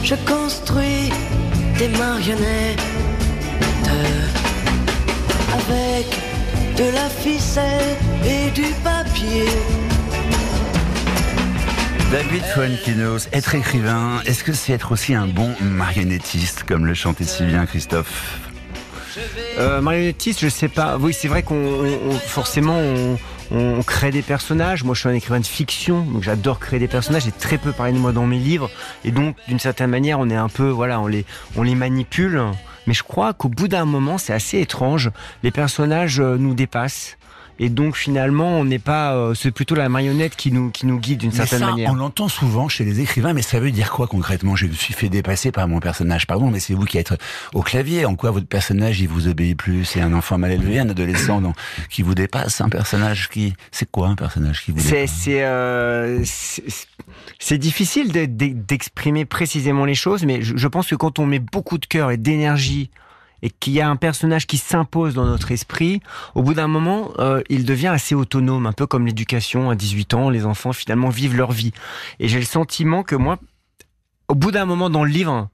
je 0.02 0.14
construis 0.26 1.10
des 1.78 1.88
marionnettes 1.96 2.80
de 6.80 6.94
la 6.94 7.10
ficelle 7.10 7.96
et 8.24 8.50
du 8.52 8.72
papier. 8.82 9.44
David 12.10 12.42
Fuenkinos, 12.42 13.28
être 13.34 13.54
écrivain, 13.54 14.22
est-ce 14.24 14.42
que 14.42 14.54
c'est 14.54 14.72
être 14.72 14.92
aussi 14.92 15.14
un 15.14 15.26
bon 15.26 15.50
marionnettiste, 15.60 16.62
comme 16.62 16.86
le 16.86 16.94
chantait 16.94 17.24
si 17.24 17.44
bien 17.44 17.66
Christophe? 17.66 18.40
Euh, 19.58 19.82
Marionnettiste, 19.82 20.40
je 20.40 20.48
sais 20.48 20.68
pas. 20.68 20.96
Oui, 20.96 21.12
c'est 21.12 21.28
vrai 21.28 21.42
qu'on 21.42 21.84
forcément 22.26 22.78
on, 22.78 23.18
on, 23.50 23.82
crée 23.82 24.10
des 24.10 24.22
personnages. 24.22 24.82
Moi, 24.82 24.94
je 24.94 25.00
suis 25.00 25.08
un 25.10 25.14
écrivain 25.14 25.40
de 25.40 25.46
fiction, 25.46 26.00
donc 26.00 26.22
j'adore 26.22 26.60
créer 26.60 26.78
des 26.78 26.88
personnages. 26.88 27.24
J'ai 27.24 27.32
très 27.32 27.58
peu 27.58 27.72
parlé 27.72 27.92
de 27.92 27.98
moi 27.98 28.12
dans 28.12 28.26
mes 28.26 28.38
livres, 28.38 28.70
et 29.04 29.10
donc 29.10 29.36
d'une 29.48 29.58
certaine 29.58 29.90
manière, 29.90 30.18
on 30.18 30.30
est 30.30 30.36
un 30.36 30.48
peu, 30.48 30.68
voilà, 30.68 30.98
on 30.98 31.08
les, 31.08 31.26
on 31.56 31.62
les 31.62 31.74
manipule. 31.74 32.42
Mais 32.86 32.94
je 32.94 33.02
crois 33.02 33.32
qu'au 33.34 33.48
bout 33.48 33.68
d'un 33.68 33.84
moment, 33.84 34.18
c'est 34.18 34.32
assez 34.32 34.60
étrange. 34.60 35.10
Les 35.42 35.50
personnages 35.50 36.20
euh, 36.20 36.36
nous 36.36 36.54
dépassent. 36.54 37.16
Et 37.62 37.68
donc 37.68 37.94
finalement, 37.94 38.58
on 38.58 38.64
n'est 38.64 38.78
pas, 38.78 39.14
euh, 39.14 39.34
c'est 39.34 39.50
plutôt 39.50 39.74
la 39.74 39.90
marionnette 39.90 40.34
qui 40.34 40.50
nous 40.50 40.70
qui 40.70 40.86
nous 40.86 40.98
guide 40.98 41.18
d'une 41.18 41.30
certaine 41.30 41.60
manière. 41.60 41.92
On 41.92 41.94
l'entend 41.94 42.28
souvent 42.28 42.70
chez 42.70 42.86
les 42.86 43.00
écrivains, 43.00 43.34
mais 43.34 43.42
ça 43.42 43.60
veut 43.60 43.70
dire 43.70 43.90
quoi 43.90 44.06
concrètement? 44.06 44.56
Je 44.56 44.64
me 44.64 44.72
suis 44.72 44.94
fait 44.94 45.10
dépasser 45.10 45.52
par 45.52 45.68
mon 45.68 45.78
personnage. 45.78 46.26
Pardon, 46.26 46.50
mais 46.50 46.58
c'est 46.58 46.72
vous 46.72 46.86
qui 46.86 46.96
êtes 46.96 47.12
au 47.52 47.60
clavier. 47.60 48.06
En 48.06 48.16
quoi 48.16 48.30
votre 48.30 48.46
personnage 48.46 49.02
il 49.02 49.08
vous 49.08 49.28
obéit 49.28 49.58
plus? 49.58 49.84
C'est 49.84 50.00
un 50.00 50.14
enfant 50.14 50.38
mal 50.38 50.52
élevé, 50.52 50.78
un 50.78 50.88
adolescent 50.88 51.42
qui 51.90 52.00
vous 52.00 52.14
dépasse, 52.14 52.62
un 52.62 52.70
personnage 52.70 53.28
qui, 53.28 53.52
c'est 53.72 53.90
quoi 53.90 54.08
un 54.08 54.16
personnage 54.16 54.64
qui 54.64 54.72
vous 54.72 54.78
dépasse? 54.78 55.10
C'est 55.10 55.44
euh, 55.44 56.24
c'est 57.38 57.58
difficile 57.58 58.10
d'exprimer 58.10 59.26
précisément 59.26 59.84
les 59.84 59.94
choses, 59.94 60.24
mais 60.24 60.40
je 60.40 60.66
pense 60.66 60.86
que 60.88 60.94
quand 60.94 61.18
on 61.18 61.26
met 61.26 61.40
beaucoup 61.40 61.76
de 61.76 61.84
cœur 61.84 62.10
et 62.10 62.16
d'énergie 62.16 62.88
et 63.42 63.50
qu'il 63.50 63.72
y 63.72 63.80
a 63.80 63.88
un 63.88 63.96
personnage 63.96 64.46
qui 64.46 64.58
s'impose 64.58 65.14
dans 65.14 65.26
notre 65.26 65.52
esprit, 65.52 66.00
au 66.34 66.42
bout 66.42 66.54
d'un 66.54 66.68
moment, 66.68 67.12
euh, 67.18 67.42
il 67.48 67.64
devient 67.64 67.88
assez 67.88 68.14
autonome, 68.14 68.66
un 68.66 68.72
peu 68.72 68.86
comme 68.86 69.06
l'éducation 69.06 69.70
à 69.70 69.74
18 69.74 70.14
ans, 70.14 70.30
les 70.30 70.46
enfants 70.46 70.72
finalement 70.72 71.08
vivent 71.08 71.36
leur 71.36 71.52
vie. 71.52 71.72
Et 72.18 72.28
j'ai 72.28 72.38
le 72.38 72.44
sentiment 72.44 73.02
que 73.02 73.16
moi, 73.16 73.38
au 74.28 74.34
bout 74.34 74.50
d'un 74.50 74.64
moment 74.64 74.90
dans 74.90 75.04
le 75.04 75.10
livre, 75.10 75.48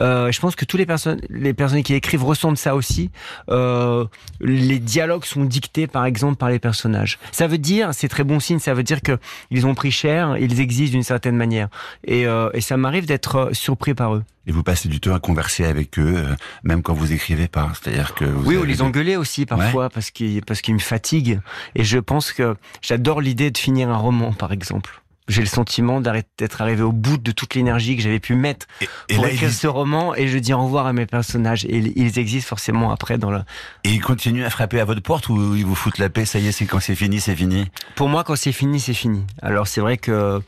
euh, 0.00 0.30
je 0.30 0.40
pense 0.40 0.56
que 0.56 0.64
tous 0.64 0.76
les 0.76 0.86
personnes, 0.86 1.20
les 1.28 1.54
personnes 1.54 1.82
qui 1.82 1.94
écrivent 1.94 2.24
ressentent 2.24 2.58
ça 2.58 2.74
aussi. 2.74 3.10
Euh, 3.48 4.04
les 4.40 4.78
dialogues 4.78 5.24
sont 5.24 5.44
dictés, 5.44 5.86
par 5.86 6.04
exemple, 6.04 6.36
par 6.36 6.48
les 6.48 6.58
personnages. 6.58 7.18
Ça 7.32 7.46
veut 7.46 7.58
dire, 7.58 7.90
c'est 7.92 8.08
très 8.08 8.24
bon 8.24 8.40
signe. 8.40 8.58
Ça 8.58 8.74
veut 8.74 8.82
dire 8.82 9.02
que 9.02 9.18
ils 9.50 9.66
ont 9.66 9.74
pris 9.74 9.90
cher, 9.90 10.36
ils 10.38 10.60
existent 10.60 10.92
d'une 10.92 11.02
certaine 11.02 11.36
manière. 11.36 11.68
Et, 12.04 12.26
euh, 12.26 12.50
et 12.54 12.60
ça 12.60 12.76
m'arrive 12.76 13.06
d'être 13.06 13.36
euh, 13.36 13.52
surpris 13.52 13.94
par 13.94 14.14
eux. 14.14 14.24
Et 14.46 14.52
vous 14.52 14.62
passez 14.62 14.88
du 14.88 15.00
temps 15.00 15.14
à 15.14 15.20
converser 15.20 15.64
avec 15.64 15.98
eux, 15.98 16.14
euh, 16.16 16.34
même 16.64 16.82
quand 16.82 16.94
vous 16.94 17.12
écrivez 17.12 17.46
pas. 17.46 17.70
C'est-à-dire 17.80 18.14
que 18.14 18.24
vous 18.24 18.48
oui, 18.48 18.56
ou 18.56 18.64
les 18.64 18.82
engueuler 18.82 19.16
aussi 19.16 19.44
parfois 19.44 19.90
parce 19.90 20.10
qu'ils 20.10 20.42
parce 20.42 20.62
qu'ils 20.62 20.74
me 20.74 20.80
fatiguent. 20.80 21.40
Et 21.74 21.84
je 21.84 21.98
pense 21.98 22.32
que 22.32 22.56
j'adore 22.80 23.20
l'idée 23.20 23.50
de 23.50 23.58
finir 23.58 23.90
un 23.90 23.96
roman, 23.96 24.32
par 24.32 24.52
exemple 24.52 25.02
j'ai 25.30 25.40
le 25.40 25.46
sentiment 25.46 26.00
d'être 26.00 26.60
arrivé 26.60 26.82
au 26.82 26.92
bout 26.92 27.16
de 27.16 27.30
toute 27.30 27.54
l'énergie 27.54 27.96
que 27.96 28.02
j'avais 28.02 28.20
pu 28.20 28.34
mettre 28.34 28.66
pour 29.14 29.26
écrire 29.26 29.50
ce 29.50 29.66
roman 29.66 30.14
et 30.14 30.28
je 30.28 30.38
dis 30.38 30.52
au 30.52 30.62
revoir 30.62 30.86
à 30.86 30.92
mes 30.92 31.06
personnages 31.06 31.64
et 31.64 31.78
ils 31.96 32.18
existent 32.18 32.48
forcément 32.48 32.90
après 32.90 33.18
dans 33.18 33.30
le. 33.30 33.40
Et 33.84 33.90
ils 33.90 34.00
continuent 34.00 34.44
à 34.44 34.50
frapper 34.50 34.80
à 34.80 34.84
votre 34.84 35.02
porte 35.02 35.28
ou 35.28 35.54
ils 35.54 35.64
vous 35.64 35.74
foutent 35.74 35.98
la 35.98 36.08
paix 36.08 36.24
Ça 36.24 36.38
y 36.38 36.48
est, 36.48 36.52
c'est 36.52 36.66
quand 36.66 36.80
c'est 36.80 36.94
fini, 36.94 37.20
c'est 37.20 37.36
fini? 37.36 37.66
Pour 37.94 38.08
moi, 38.08 38.24
quand 38.24 38.36
c'est 38.36 38.52
fini, 38.52 38.80
c'est 38.80 38.94
fini. 38.94 39.24
Alors 39.42 39.68
c'est 39.68 39.80
vrai 39.80 39.96
que 39.96 40.42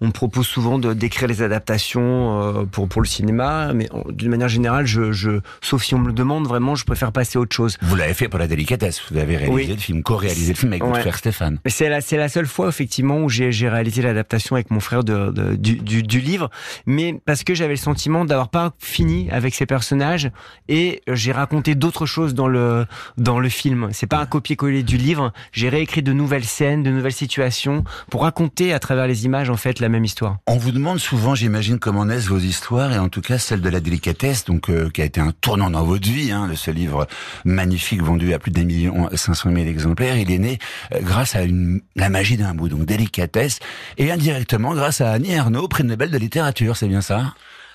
on 0.00 0.06
me 0.06 0.12
propose 0.12 0.46
souvent 0.46 0.78
de 0.78 0.94
d'écrire 0.94 1.28
les 1.28 1.42
adaptations 1.42 2.40
euh, 2.40 2.64
pour 2.64 2.88
pour 2.88 3.02
le 3.02 3.06
cinéma, 3.06 3.72
mais 3.74 3.88
d'une 4.08 4.30
manière 4.30 4.48
générale, 4.48 4.86
je, 4.86 5.12
je, 5.12 5.40
sauf 5.60 5.82
si 5.82 5.94
on 5.94 5.98
me 5.98 6.06
le 6.06 6.12
demande 6.12 6.46
vraiment, 6.46 6.74
je 6.74 6.84
préfère 6.84 7.12
passer 7.12 7.38
à 7.38 7.40
autre 7.40 7.54
chose. 7.54 7.76
Vous 7.82 7.96
l'avez 7.96 8.14
fait 8.14 8.28
pour 8.28 8.38
la 8.38 8.46
délicatesse. 8.46 9.02
Vous 9.10 9.18
avez 9.18 9.36
réalisé 9.36 9.74
le 9.74 9.78
film, 9.78 10.02
co-réalisé 10.02 10.52
le 10.52 10.58
film 10.58 10.72
avec 10.72 10.82
votre 10.82 11.00
frère 11.00 11.18
Stéphane. 11.18 11.58
C'est 11.66 11.88
la 11.88 12.00
c'est 12.00 12.16
la 12.16 12.28
seule 12.28 12.46
fois 12.46 12.68
effectivement 12.68 13.18
où 13.18 13.28
j'ai 13.28 13.52
j'ai 13.52 13.68
réalisé 13.68 14.00
l'adaptation 14.02 14.56
avec 14.56 14.70
mon 14.70 14.80
frère 14.80 15.04
de, 15.04 15.30
de 15.30 15.56
du, 15.56 15.76
du, 15.76 16.02
du 16.02 16.20
livre, 16.20 16.50
mais 16.86 17.20
parce 17.24 17.44
que 17.44 17.54
j'avais 17.54 17.74
le 17.74 17.76
sentiment 17.76 18.24
d'avoir 18.24 18.48
pas 18.48 18.72
fini 18.78 19.30
avec 19.30 19.54
ces 19.54 19.66
personnages 19.66 20.30
et 20.68 21.02
j'ai 21.08 21.32
raconté 21.32 21.74
d'autres 21.74 22.06
choses 22.06 22.34
dans 22.34 22.48
le 22.48 22.86
dans 23.18 23.38
le 23.38 23.48
film. 23.48 23.90
C'est 23.92 24.06
pas 24.06 24.18
un 24.18 24.26
copier-coller 24.26 24.82
du 24.82 24.96
livre. 24.96 25.32
J'ai 25.52 25.68
réécrit 25.68 26.02
de 26.02 26.12
nouvelles 26.12 26.44
scènes, 26.44 26.82
de 26.82 26.90
nouvelles 26.90 27.12
situations 27.12 27.84
pour 28.10 28.22
raconter 28.22 28.72
à 28.72 28.78
travers 28.78 29.06
les 29.06 29.26
images 29.26 29.50
en 29.50 29.56
fait 29.56 29.78
la 29.78 29.89
même 29.90 30.04
histoire. 30.04 30.38
On 30.46 30.56
vous 30.56 30.72
demande 30.72 30.98
souvent, 30.98 31.34
j'imagine, 31.34 31.78
comment 31.78 32.06
naissent 32.06 32.28
vos 32.28 32.38
histoires 32.38 32.92
et 32.92 32.98
en 32.98 33.08
tout 33.08 33.20
cas 33.20 33.38
celle 33.38 33.60
de 33.60 33.68
la 33.68 33.80
délicatesse, 33.80 34.44
donc 34.44 34.70
euh, 34.70 34.88
qui 34.88 35.02
a 35.02 35.04
été 35.04 35.20
un 35.20 35.32
tournant 35.32 35.70
dans 35.70 35.84
votre 35.84 36.08
vie. 36.08 36.30
Hein, 36.30 36.48
ce 36.54 36.70
livre 36.70 37.06
magnifique 37.44 38.02
vendu 38.02 38.32
à 38.32 38.38
plus 38.38 38.50
d'un 38.50 38.64
million 38.64 39.08
cinq 39.14 39.34
cent 39.34 39.50
mille 39.50 39.68
exemplaires, 39.68 40.16
il 40.16 40.30
est 40.30 40.38
né 40.38 40.58
euh, 40.94 41.00
grâce 41.02 41.34
à 41.36 41.42
une, 41.42 41.80
la 41.96 42.08
magie 42.08 42.36
d'un 42.36 42.54
mot, 42.54 42.68
donc 42.68 42.86
délicatesse, 42.86 43.58
et 43.98 44.10
indirectement 44.10 44.74
grâce 44.74 45.00
à 45.00 45.10
Annie 45.10 45.32
Ernaux, 45.32 45.68
prix 45.68 45.84
Nobel 45.84 46.10
de 46.10 46.18
littérature. 46.18 46.76
C'est 46.76 46.88
bien 46.88 47.02
ça? 47.02 47.34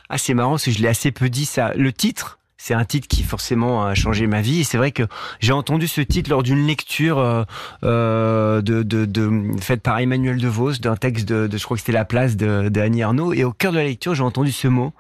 Ah, 0.10 0.18
c'est 0.18 0.34
marrant, 0.34 0.52
parce 0.52 0.66
que 0.66 0.72
je 0.72 0.80
l'ai 0.80 0.88
assez 0.88 1.12
peu 1.12 1.30
dit 1.30 1.46
ça. 1.46 1.74
Le 1.76 1.92
titre? 1.92 2.40
C'est 2.66 2.74
un 2.74 2.84
titre 2.84 3.08
qui 3.08 3.22
forcément 3.22 3.86
a 3.86 3.94
changé 3.94 4.26
ma 4.26 4.42
vie. 4.42 4.64
C'est 4.64 4.80
vrai 4.80 4.92
que 4.92 5.04
j'ai 5.40 5.52
entendu 5.52 5.88
ce 5.88 6.02
titre 6.02 6.32
lors 6.32 6.42
d'une 6.42 6.66
lecture 6.66 7.20
euh, 7.20 7.44
euh 7.84 8.64
de, 8.64 8.82
de, 8.82 9.06
de, 9.06 9.52
faite 9.62 9.84
par 9.84 10.00
Emmanuel 10.00 10.40
DeVos 10.40 10.80
d'un 10.80 10.96
texte 10.96 11.28
de, 11.28 11.46
de, 11.46 11.58
je 11.60 11.64
crois 11.64 11.78
que 11.78 11.82
c'était 11.82 11.92
La 11.92 12.06
Place 12.06 12.36
de, 12.36 12.70
de 12.70 12.82
Annie 12.82 13.04
Arnaud. 13.04 13.34
Et 13.34 13.44
au 13.44 13.52
cœur 13.52 13.72
de 13.72 13.78
la 13.78 13.84
lecture, 13.84 14.16
j'ai 14.16 14.24
entendu 14.24 14.52
ce 14.52 14.68
mot. 14.68 14.94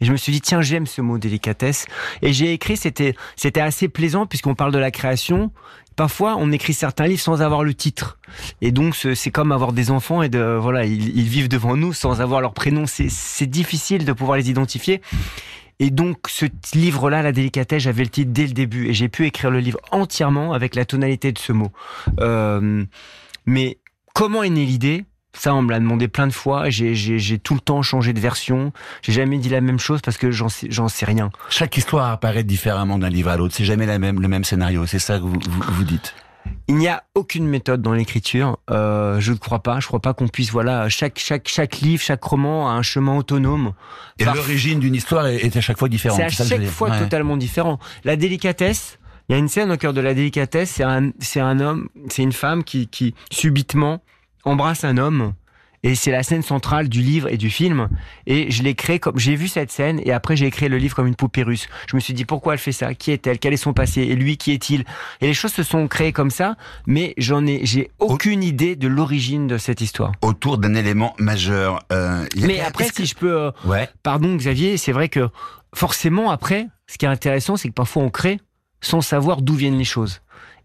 Et 0.00 0.06
je 0.06 0.12
me 0.12 0.16
suis 0.16 0.32
dit 0.32 0.40
tiens 0.40 0.62
j'aime 0.62 0.86
ce 0.86 1.02
mot 1.02 1.18
délicatesse. 1.18 1.84
Et 2.22 2.32
j'ai 2.32 2.54
écrit 2.54 2.78
c'était 2.78 3.14
c'était 3.36 3.60
assez 3.60 3.90
plaisant 3.90 4.24
puisqu'on 4.24 4.54
parle 4.54 4.72
de 4.72 4.78
la 4.78 4.90
création. 4.90 5.52
Parfois, 5.96 6.36
on 6.38 6.50
écrit 6.50 6.72
certains 6.72 7.06
livres 7.06 7.20
sans 7.20 7.42
avoir 7.42 7.62
le 7.62 7.74
titre, 7.74 8.16
et 8.62 8.72
donc 8.72 8.96
c'est 8.96 9.30
comme 9.30 9.52
avoir 9.52 9.74
des 9.74 9.90
enfants 9.90 10.22
et 10.22 10.30
de 10.30 10.56
voilà, 10.58 10.86
ils, 10.86 11.14
ils 11.14 11.28
vivent 11.28 11.48
devant 11.48 11.76
nous 11.76 11.92
sans 11.92 12.22
avoir 12.22 12.40
leur 12.40 12.54
prénom. 12.54 12.84
C'est 12.86 13.46
difficile 13.46 14.06
de 14.06 14.12
pouvoir 14.14 14.38
les 14.38 14.48
identifier. 14.48 15.02
Et 15.78 15.90
donc, 15.90 16.28
ce 16.28 16.46
livre-là, 16.74 17.22
La 17.22 17.32
délicatesse, 17.32 17.82
j'avais 17.82 18.04
le 18.04 18.10
titre 18.10 18.30
dès 18.32 18.46
le 18.46 18.52
début 18.52 18.88
et 18.88 18.94
j'ai 18.94 19.08
pu 19.08 19.26
écrire 19.26 19.50
le 19.50 19.58
livre 19.58 19.78
entièrement 19.90 20.52
avec 20.52 20.74
la 20.74 20.84
tonalité 20.84 21.32
de 21.32 21.38
ce 21.38 21.52
mot. 21.52 21.72
Euh, 22.20 22.84
mais 23.46 23.78
comment 24.14 24.42
est 24.42 24.50
née 24.50 24.64
l'idée? 24.64 25.04
Ça, 25.34 25.54
on 25.54 25.62
me 25.62 25.70
l'a 25.70 25.80
demandé 25.80 26.08
plein 26.08 26.26
de 26.26 26.32
fois. 26.32 26.68
J'ai 26.68 27.38
tout 27.38 27.54
le 27.54 27.60
temps 27.60 27.82
changé 27.82 28.12
de 28.12 28.20
version. 28.20 28.72
J'ai 29.00 29.12
jamais 29.12 29.38
dit 29.38 29.48
la 29.48 29.62
même 29.62 29.78
chose 29.78 30.02
parce 30.02 30.18
que 30.18 30.30
j'en 30.30 30.48
sais, 30.48 30.68
sais 30.88 31.06
rien. 31.06 31.30
Chaque 31.48 31.76
histoire 31.76 32.10
apparaît 32.10 32.44
différemment 32.44 32.98
d'un 32.98 33.08
livre 33.08 33.30
à 33.30 33.36
l'autre. 33.38 33.54
C'est 33.54 33.64
jamais 33.64 33.86
la 33.86 33.98
même, 33.98 34.20
le 34.20 34.28
même 34.28 34.44
scénario. 34.44 34.84
C'est 34.86 34.98
ça 34.98 35.18
que 35.18 35.22
vous, 35.22 35.40
vous, 35.48 35.62
vous 35.72 35.84
dites? 35.84 36.14
Il 36.68 36.76
n'y 36.76 36.88
a 36.88 37.02
aucune 37.14 37.46
méthode 37.46 37.82
dans 37.82 37.92
l'écriture. 37.92 38.58
Euh, 38.70 39.20
je 39.20 39.32
ne 39.32 39.36
crois 39.36 39.60
pas. 39.60 39.80
Je 39.80 39.86
crois 39.86 40.00
pas 40.00 40.14
qu'on 40.14 40.28
puisse. 40.28 40.50
Voilà, 40.50 40.88
chaque 40.88 41.18
chaque 41.18 41.48
chaque 41.48 41.80
livre, 41.80 42.02
chaque 42.02 42.22
roman 42.22 42.68
a 42.68 42.72
un 42.72 42.82
chemin 42.82 43.16
autonome. 43.16 43.72
Et 44.18 44.24
l'origine 44.24 44.80
d'une 44.80 44.94
histoire 44.94 45.26
est, 45.26 45.56
à 45.56 45.60
chaque 45.60 45.78
fois 45.78 45.88
différente. 45.88 46.18
C'est 46.18 46.42
à 46.42 46.46
chaque 46.46 46.64
fois 46.64 46.90
ouais. 46.90 46.98
totalement 46.98 47.36
différent. 47.36 47.78
La 48.04 48.16
délicatesse. 48.16 48.98
Il 49.28 49.32
y 49.32 49.34
a 49.36 49.38
une 49.38 49.48
scène 49.48 49.70
au 49.70 49.76
cœur 49.76 49.92
de 49.92 50.00
la 50.00 50.14
délicatesse. 50.14 50.70
C'est 50.70 50.84
un 50.84 51.10
c'est 51.18 51.40
un 51.40 51.60
homme, 51.60 51.88
c'est 52.08 52.22
une 52.22 52.32
femme 52.32 52.64
qui 52.64 52.88
qui 52.88 53.14
subitement 53.30 54.02
embrasse 54.44 54.84
un 54.84 54.98
homme 54.98 55.34
et 55.82 55.94
c'est 55.94 56.10
la 56.10 56.22
scène 56.22 56.42
centrale 56.42 56.88
du 56.88 57.00
livre 57.00 57.28
et 57.28 57.36
du 57.36 57.50
film. 57.50 57.88
Et 58.26 58.50
je 58.50 58.62
l'ai 58.62 58.74
créé 58.74 58.98
comme 58.98 59.18
j'ai 59.18 59.34
vu 59.34 59.48
cette 59.48 59.70
scène 59.70 60.00
et 60.04 60.12
après 60.12 60.36
j'ai 60.36 60.46
écrit 60.46 60.68
le 60.68 60.78
livre 60.78 60.94
comme 60.94 61.06
une 61.06 61.16
poupée 61.16 61.42
russe. 61.42 61.68
Je 61.88 61.96
me 61.96 62.00
suis 62.00 62.14
dit 62.14 62.24
pourquoi 62.24 62.54
elle 62.54 62.58
fait 62.58 62.72
ça? 62.72 62.94
Qui 62.94 63.10
est-elle? 63.10 63.38
Quel 63.38 63.52
est 63.52 63.56
son 63.58 63.72
passé? 63.72 64.02
Et 64.02 64.14
lui, 64.14 64.36
qui 64.36 64.52
est-il? 64.52 64.84
Et 65.20 65.26
les 65.26 65.34
choses 65.34 65.52
se 65.52 65.62
sont 65.62 65.88
créées 65.88 66.12
comme 66.12 66.30
ça, 66.30 66.56
mais 66.86 67.14
j'en 67.18 67.46
ai 67.46 67.64
j'ai 67.64 67.90
aucune 67.98 68.42
idée 68.42 68.76
de 68.76 68.88
l'origine 68.88 69.46
de 69.46 69.58
cette 69.58 69.80
histoire. 69.80 70.12
Autour 70.22 70.58
d'un 70.58 70.74
élément 70.74 71.14
majeur. 71.18 71.80
Euh, 71.92 72.24
mais 72.36 72.60
après, 72.60 72.88
si 72.94 73.06
je 73.06 73.14
peux, 73.14 73.32
euh, 73.32 73.50
ouais. 73.64 73.88
pardon 74.02 74.36
Xavier, 74.36 74.76
c'est 74.76 74.92
vrai 74.92 75.08
que 75.08 75.28
forcément 75.74 76.30
après, 76.30 76.68
ce 76.86 76.98
qui 76.98 77.06
est 77.06 77.08
intéressant, 77.08 77.56
c'est 77.56 77.68
que 77.68 77.74
parfois 77.74 78.02
on 78.02 78.10
crée 78.10 78.40
sans 78.80 79.00
savoir 79.00 79.42
d'où 79.42 79.54
viennent 79.54 79.78
les 79.78 79.84
choses. 79.84 80.22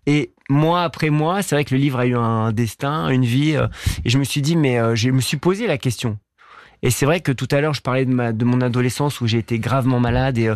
Et 0.07 0.33
mois 0.49 0.83
après 0.83 1.09
mois, 1.09 1.43
c'est 1.43 1.53
vrai 1.53 1.65
que 1.65 1.75
le 1.75 1.81
livre 1.81 1.99
a 1.99 2.05
eu 2.05 2.15
un 2.15 2.53
destin, 2.53 3.09
une 3.09 3.25
vie, 3.25 3.55
euh, 3.55 3.67
et 4.05 4.09
je 4.09 4.17
me 4.17 4.23
suis 4.23 4.41
dit, 4.41 4.55
mais 4.55 4.79
euh, 4.79 4.95
je 4.95 5.11
me 5.11 5.19
suis 5.19 5.35
posé 5.35 5.67
la 5.67 5.77
question. 5.77 6.17
Et 6.81 6.89
c'est 6.89 7.05
vrai 7.05 7.19
que 7.19 7.33
tout 7.33 7.47
à 7.51 7.59
l'heure, 7.59 7.73
je 7.73 7.81
parlais 7.81 8.05
de, 8.05 8.13
ma, 8.13 8.31
de 8.31 8.45
mon 8.45 8.61
adolescence 8.61 9.19
où 9.19 9.27
j'ai 9.27 9.39
été 9.39 9.59
gravement 9.59 9.99
malade 9.99 10.37
et 10.37 10.47
euh, 10.47 10.55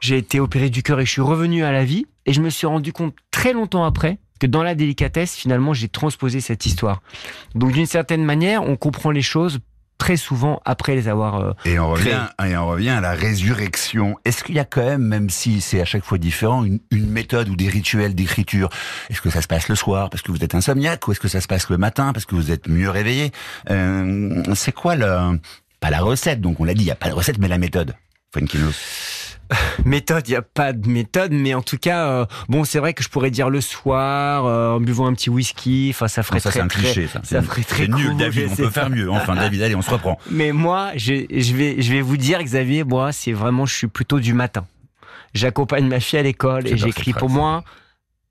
j'ai 0.00 0.18
été 0.18 0.40
opéré 0.40 0.68
du 0.68 0.82
cœur 0.82 1.00
et 1.00 1.06
je 1.06 1.10
suis 1.10 1.22
revenu 1.22 1.64
à 1.64 1.72
la 1.72 1.84
vie. 1.84 2.06
Et 2.26 2.34
je 2.34 2.42
me 2.42 2.50
suis 2.50 2.66
rendu 2.66 2.92
compte 2.92 3.14
très 3.30 3.54
longtemps 3.54 3.84
après 3.84 4.18
que 4.38 4.46
dans 4.46 4.62
la 4.62 4.74
délicatesse, 4.74 5.36
finalement, 5.36 5.72
j'ai 5.72 5.88
transposé 5.88 6.40
cette 6.40 6.66
histoire. 6.66 7.00
Donc 7.54 7.72
d'une 7.72 7.86
certaine 7.86 8.24
manière, 8.24 8.62
on 8.64 8.76
comprend 8.76 9.10
les 9.10 9.22
choses 9.22 9.60
très 10.00 10.16
souvent 10.16 10.62
après 10.64 10.96
les 10.96 11.08
avoir 11.08 11.40
euh, 11.40 11.52
et 11.66 11.78
on 11.78 11.90
revient 11.90 12.26
et 12.44 12.56
on 12.56 12.66
revient 12.66 12.88
à 12.88 13.02
la 13.02 13.12
résurrection. 13.12 14.16
Est-ce 14.24 14.42
qu'il 14.42 14.54
y 14.54 14.58
a 14.58 14.64
quand 14.64 14.84
même 14.84 15.02
même 15.02 15.28
si 15.28 15.60
c'est 15.60 15.80
à 15.80 15.84
chaque 15.84 16.04
fois 16.04 16.16
différent 16.16 16.64
une, 16.64 16.80
une 16.90 17.10
méthode 17.10 17.50
ou 17.50 17.54
des 17.54 17.68
rituels 17.68 18.14
d'écriture? 18.14 18.70
Est-ce 19.10 19.20
que 19.20 19.28
ça 19.28 19.42
se 19.42 19.46
passe 19.46 19.68
le 19.68 19.74
soir 19.74 20.08
parce 20.08 20.22
que 20.22 20.32
vous 20.32 20.42
êtes 20.42 20.54
insomniaque 20.54 21.06
ou 21.06 21.12
est-ce 21.12 21.20
que 21.20 21.28
ça 21.28 21.42
se 21.42 21.46
passe 21.46 21.68
le 21.68 21.76
matin 21.76 22.14
parce 22.14 22.24
que 22.24 22.34
vous 22.34 22.50
êtes 22.50 22.66
mieux 22.66 22.88
réveillé? 22.88 23.30
Euh, 23.68 24.42
c'est 24.54 24.72
quoi 24.72 24.96
le 24.96 25.38
pas 25.80 25.90
la 25.90 26.00
recette 26.00 26.40
donc 26.40 26.60
on 26.60 26.64
l'a 26.64 26.72
dit 26.72 26.82
il 26.82 26.88
y 26.88 26.90
a 26.90 26.96
pas 26.96 27.10
de 27.10 27.14
recette 27.14 27.38
mais 27.38 27.48
la 27.48 27.58
méthode 27.58 27.94
Funkinos 28.32 29.29
méthode, 29.84 30.28
il 30.28 30.32
n'y 30.32 30.36
a 30.36 30.42
pas 30.42 30.72
de 30.72 30.88
méthode, 30.88 31.32
mais 31.32 31.54
en 31.54 31.62
tout 31.62 31.78
cas, 31.78 32.06
euh, 32.06 32.26
bon, 32.48 32.64
c'est 32.64 32.78
vrai 32.78 32.94
que 32.94 33.02
je 33.02 33.08
pourrais 33.08 33.30
dire 33.30 33.50
le 33.50 33.60
soir, 33.60 34.46
euh, 34.46 34.76
en 34.76 34.80
buvant 34.80 35.06
un 35.06 35.14
petit 35.14 35.30
whisky, 35.30 35.90
enfin, 35.94 36.08
ça 36.08 36.22
ferait 36.22 36.40
ça, 36.40 36.50
très, 36.50 36.60
un 36.60 36.68
cliché, 36.68 37.06
ça. 37.06 37.20
ça 37.22 37.42
ferait 37.42 37.62
très 37.62 37.88
nul, 37.88 38.08
cool, 38.08 38.16
David, 38.16 38.48
on 38.52 38.56
peut 38.56 38.64
ça. 38.64 38.70
faire 38.70 38.90
mieux. 38.90 39.10
Enfin, 39.10 39.34
David, 39.34 39.62
allez, 39.62 39.74
on 39.74 39.82
se 39.82 39.90
reprend. 39.90 40.18
Mais 40.30 40.52
moi, 40.52 40.90
je, 40.96 41.26
je 41.30 41.54
vais, 41.54 41.80
je 41.80 41.92
vais 41.92 42.00
vous 42.02 42.16
dire, 42.16 42.42
Xavier, 42.42 42.84
moi, 42.84 43.12
c'est 43.12 43.32
vraiment, 43.32 43.66
je 43.66 43.74
suis 43.74 43.88
plutôt 43.88 44.20
du 44.20 44.34
matin. 44.34 44.66
J'accompagne 45.34 45.86
ma 45.86 46.00
fille 46.00 46.18
à 46.18 46.22
l'école 46.22 46.66
et 46.66 46.76
j'écris 46.76 47.12
pour 47.12 47.30
moi. 47.30 47.64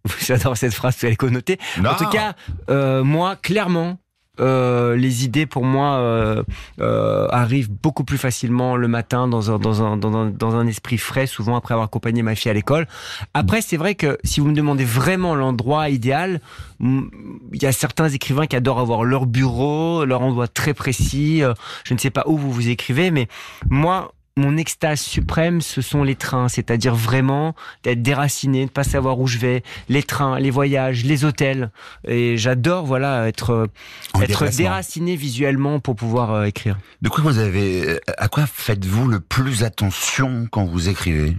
J'adore 0.25 0.57
cette 0.57 0.73
phrase, 0.73 1.01
est 1.03 1.15
connotée. 1.15 1.59
Non. 1.81 1.91
En 1.91 1.95
tout 1.95 2.07
cas, 2.07 2.33
euh, 2.69 3.03
moi, 3.03 3.35
clairement, 3.35 3.99
euh, 4.39 4.95
les 4.95 5.25
idées 5.25 5.45
pour 5.45 5.63
moi 5.63 5.97
euh, 5.97 6.43
euh, 6.79 7.27
arrivent 7.29 7.71
beaucoup 7.71 8.03
plus 8.03 8.17
facilement 8.17 8.75
le 8.75 8.87
matin 8.87 9.27
dans 9.27 9.51
un, 9.51 9.59
dans, 9.59 9.83
un, 9.83 9.97
dans, 9.97 10.15
un, 10.15 10.29
dans 10.29 10.55
un 10.55 10.67
esprit 10.67 10.97
frais, 10.97 11.27
souvent 11.27 11.55
après 11.55 11.73
avoir 11.73 11.85
accompagné 11.85 12.21
ma 12.21 12.35
fille 12.35 12.51
à 12.51 12.53
l'école. 12.53 12.87
Après, 13.33 13.61
c'est 13.61 13.77
vrai 13.77 13.95
que 13.95 14.17
si 14.23 14.39
vous 14.39 14.47
me 14.47 14.55
demandez 14.55 14.85
vraiment 14.85 15.35
l'endroit 15.35 15.89
idéal, 15.89 16.41
il 16.81 17.61
y 17.61 17.65
a 17.65 17.71
certains 17.71 18.09
écrivains 18.09 18.47
qui 18.47 18.55
adorent 18.55 18.79
avoir 18.79 19.03
leur 19.03 19.25
bureau, 19.25 20.05
leur 20.05 20.21
endroit 20.21 20.47
très 20.47 20.73
précis. 20.73 21.41
Je 21.83 21.93
ne 21.93 21.99
sais 21.99 22.09
pas 22.09 22.23
où 22.27 22.37
vous 22.37 22.51
vous 22.51 22.69
écrivez, 22.69 23.11
mais 23.11 23.27
moi, 23.69 24.13
mon 24.39 24.57
extase 24.57 25.01
suprême, 25.01 25.61
ce 25.61 25.81
sont 25.81 26.03
les 26.03 26.15
trains, 26.15 26.47
c'est-à-dire 26.47 26.95
vraiment 26.95 27.55
d'être 27.83 28.01
déraciné, 28.01 28.65
de 28.65 28.71
pas 28.71 28.83
savoir 28.83 29.19
où 29.19 29.27
je 29.27 29.37
vais, 29.37 29.63
les 29.89 30.03
trains, 30.03 30.39
les 30.39 30.49
voyages, 30.49 31.03
les 31.03 31.25
hôtels. 31.25 31.71
Et 32.07 32.37
j'adore, 32.37 32.85
voilà, 32.85 33.27
être 33.27 33.69
En 34.13 34.21
être 34.21 34.47
déraciné 34.47 35.15
visuellement 35.15 35.79
pour 35.79 35.95
pouvoir 35.95 36.31
euh, 36.31 36.43
écrire. 36.45 36.77
De 37.01 37.09
quoi 37.09 37.23
vous 37.23 37.37
avez, 37.37 37.99
à 38.17 38.27
quoi 38.27 38.45
faites-vous 38.45 39.07
le 39.07 39.19
plus 39.19 39.63
attention 39.63 40.47
quand 40.49 40.65
vous 40.65 40.89
écrivez? 40.89 41.35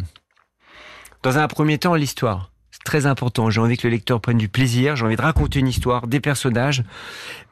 Dans 1.23 1.39
un 1.39 1.49
premier 1.49 1.79
temps, 1.79 1.95
l'histoire. 1.95 2.51
C'est 2.71 2.85
très 2.85 3.07
important. 3.07 3.51
J'ai 3.51 3.61
envie 3.61 3.77
que 3.77 3.87
le 3.87 3.93
lecteur 3.93 4.21
prenne 4.21 4.39
du 4.39 4.49
plaisir. 4.49 4.97
J'ai 4.97 5.05
envie 5.05 5.17
de 5.17 5.23
raconter 5.23 5.59
une 5.59 5.69
histoire, 5.69 6.07
des 6.07 6.21
personnages. 6.21 6.83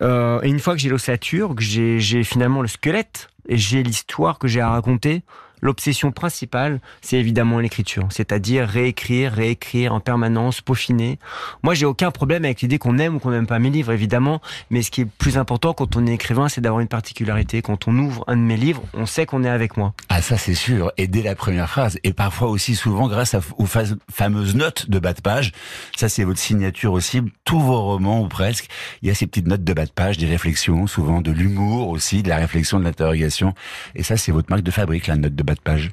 Euh, 0.01 0.41
et 0.43 0.49
une 0.49 0.59
fois 0.59 0.75
que 0.75 0.81
j'ai 0.81 0.89
l'ossature, 0.89 1.55
que 1.55 1.63
j'ai 1.63 2.25
finalement 2.25 2.63
le 2.63 2.69
squelette 2.69 3.29
et 3.38 3.38
j'ai 3.57 3.83
l'histoire 3.83 4.39
que 4.39 4.49
j'ai 4.49 4.61
à 4.61 4.71
raconter, 4.71 5.23
l'obsession 5.61 6.13
principale, 6.13 6.81
c'est 7.01 7.17
évidemment 7.17 7.59
l'écriture. 7.59 8.07
C'est-à-dire 8.11 8.67
réécrire, 8.69 9.33
réécrire 9.33 9.95
en 9.95 10.01
permanence, 10.01 10.61
peaufiner. 10.61 11.19
Moi, 11.63 11.75
j'ai 11.75 11.87
aucun 11.87 12.11
problème 12.11 12.45
avec 12.45 12.61
l'idée 12.61 12.79
qu'on 12.79 12.99
aime 12.99 13.17
ou 13.17 13.19
qu'on 13.19 13.31
n'aime 13.31 13.47
pas 13.47 13.59
mes 13.59 13.71
livres, 13.71 13.93
évidemment. 13.93 14.41
Mais 14.71 14.83
ce 14.83 14.91
qui 14.91 15.03
est 15.03 15.09
plus 15.19 15.39
important 15.39 15.75
quand 15.75 15.97
on 15.97 16.07
est 16.07 16.15
écrivain, 16.15 16.49
c'est 16.49 16.61
d'avoir 16.61 16.81
une 16.81 16.89
particularité. 16.89 17.63
Quand 17.63 17.89
on 17.89 17.97
ouvre 17.99 18.25
un 18.27 18.37
de 18.37 18.43
mes 18.43 18.57
livres, 18.57 18.83
on 18.95 19.07
sait 19.07 19.27
qu'on 19.27 19.45
est 19.45 19.49
avec 19.49 19.77
moi. 19.77 19.95
Ah 20.09 20.23
ça 20.23 20.37
c'est 20.37 20.55
sûr, 20.55 20.93
et 20.97 21.07
dès 21.07 21.23
la 21.23 21.35
première 21.35 21.69
phrase, 21.69 21.99
et 22.05 22.13
parfois 22.13 22.49
aussi 22.49 22.75
souvent 22.75 23.09
grâce 23.09 23.37
aux 23.57 23.67
fameuses 24.11 24.55
notes 24.55 24.91
de 24.91 24.99
bas 24.99 25.13
de 25.13 25.21
page, 25.21 25.53
ça 25.97 26.09
c'est 26.09 26.25
votre 26.25 26.39
signature 26.39 26.93
aussi, 26.93 27.23
tous 27.45 27.61
vos 27.61 27.81
romans 27.83 28.23
ou 28.23 28.29
presque, 28.29 28.69
il 29.03 29.09
y 29.09 29.11
a 29.11 29.15
ces 29.15 29.27
petites 29.27 29.47
notes 29.47 29.65
de 29.65 29.73
bas 29.73 29.87
de 29.87 29.91
page, 29.91 30.19
des 30.19 30.27
réflexions, 30.27 30.87
souvent 30.87 31.21
de 31.21 31.31
l'humour 31.31 31.89
aussi, 31.89 32.23
de 32.23 32.29
la 32.29 32.37
réflexion, 32.37 32.79
de 32.79 32.85
l'interrogation, 32.85 33.55
et 33.95 34.03
ça 34.03 34.17
c'est 34.17 34.33
votre 34.33 34.51
marque 34.51 34.63
de 34.63 34.71
fabrique, 34.71 35.07
la 35.07 35.17
note 35.17 35.35
de 35.35 35.43
de 35.55 35.61
page. 35.61 35.91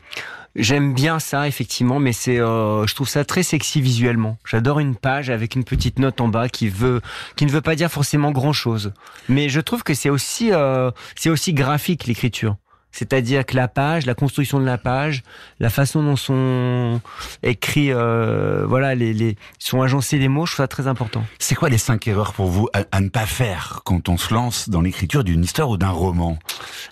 J'aime 0.55 0.93
bien 0.93 1.19
ça, 1.19 1.50
effectivement, 1.50 2.00
mais 2.00 2.13
c'est, 2.13 2.39
euh, 2.39 2.88
je 2.88 2.95
trouve 2.95 3.09
ça 3.09 3.25
très 3.25 3.43
sexy 3.43 3.81
visuellement. 3.81 4.38
J'adore 4.45 4.79
une 4.79 4.95
page 4.95 5.29
avec 5.29 5.55
une 5.55 5.65
petite 5.65 6.00
note 6.00 6.21
en 6.21 6.29
bas 6.29 6.47
qui 6.47 6.69
veut, 6.69 7.01
qui 7.35 7.45
ne 7.45 7.51
veut 7.51 7.62
pas 7.62 7.75
dire 7.75 7.91
forcément 7.91 8.31
grand 8.31 8.53
chose. 8.53 8.93
Mais 9.27 9.50
je 9.50 9.59
trouve 9.59 9.83
que 9.83 9.93
c'est 9.93 10.09
aussi, 10.09 10.53
euh, 10.53 10.91
c'est 11.15 11.29
aussi 11.29 11.53
graphique 11.53 12.05
l'écriture. 12.05 12.55
C'est-à-dire 12.96 13.46
que 13.46 13.58
la 13.58 13.68
page, 13.68 14.06
la 14.06 14.14
construction 14.14 14.58
de 14.58 14.66
la 14.66 14.78
page, 14.78 15.24
la 15.60 15.70
façon 15.70 16.02
dont 16.02 16.16
sont 16.16 17.02
écrits, 17.44 17.92
euh, 17.92 18.64
voilà, 18.66 18.96
les, 18.96 19.14
les, 19.14 19.36
sont 19.60 19.82
agencés 19.82 20.18
les 20.18 20.30
mots, 20.30 20.46
je 20.46 20.54
trouve 20.54 20.64
ça 20.64 20.70
très 20.70 20.88
important. 20.88 21.25
C'est 21.38 21.56
quoi 21.56 21.68
les 21.68 21.78
cinq 21.78 22.08
erreurs 22.08 22.32
pour 22.32 22.48
vous 22.48 22.70
à, 22.72 22.84
à 22.94 23.02
ne 23.02 23.10
pas 23.10 23.25
faire 23.25 23.82
quand 23.84 24.08
on 24.08 24.16
se 24.16 24.34
lance 24.34 24.70
dans 24.70 24.80
l'écriture 24.80 25.25
d'une 25.25 25.44
histoire 25.44 25.70
ou 25.70 25.75
d'un 25.75 25.90
roman? 25.90 26.40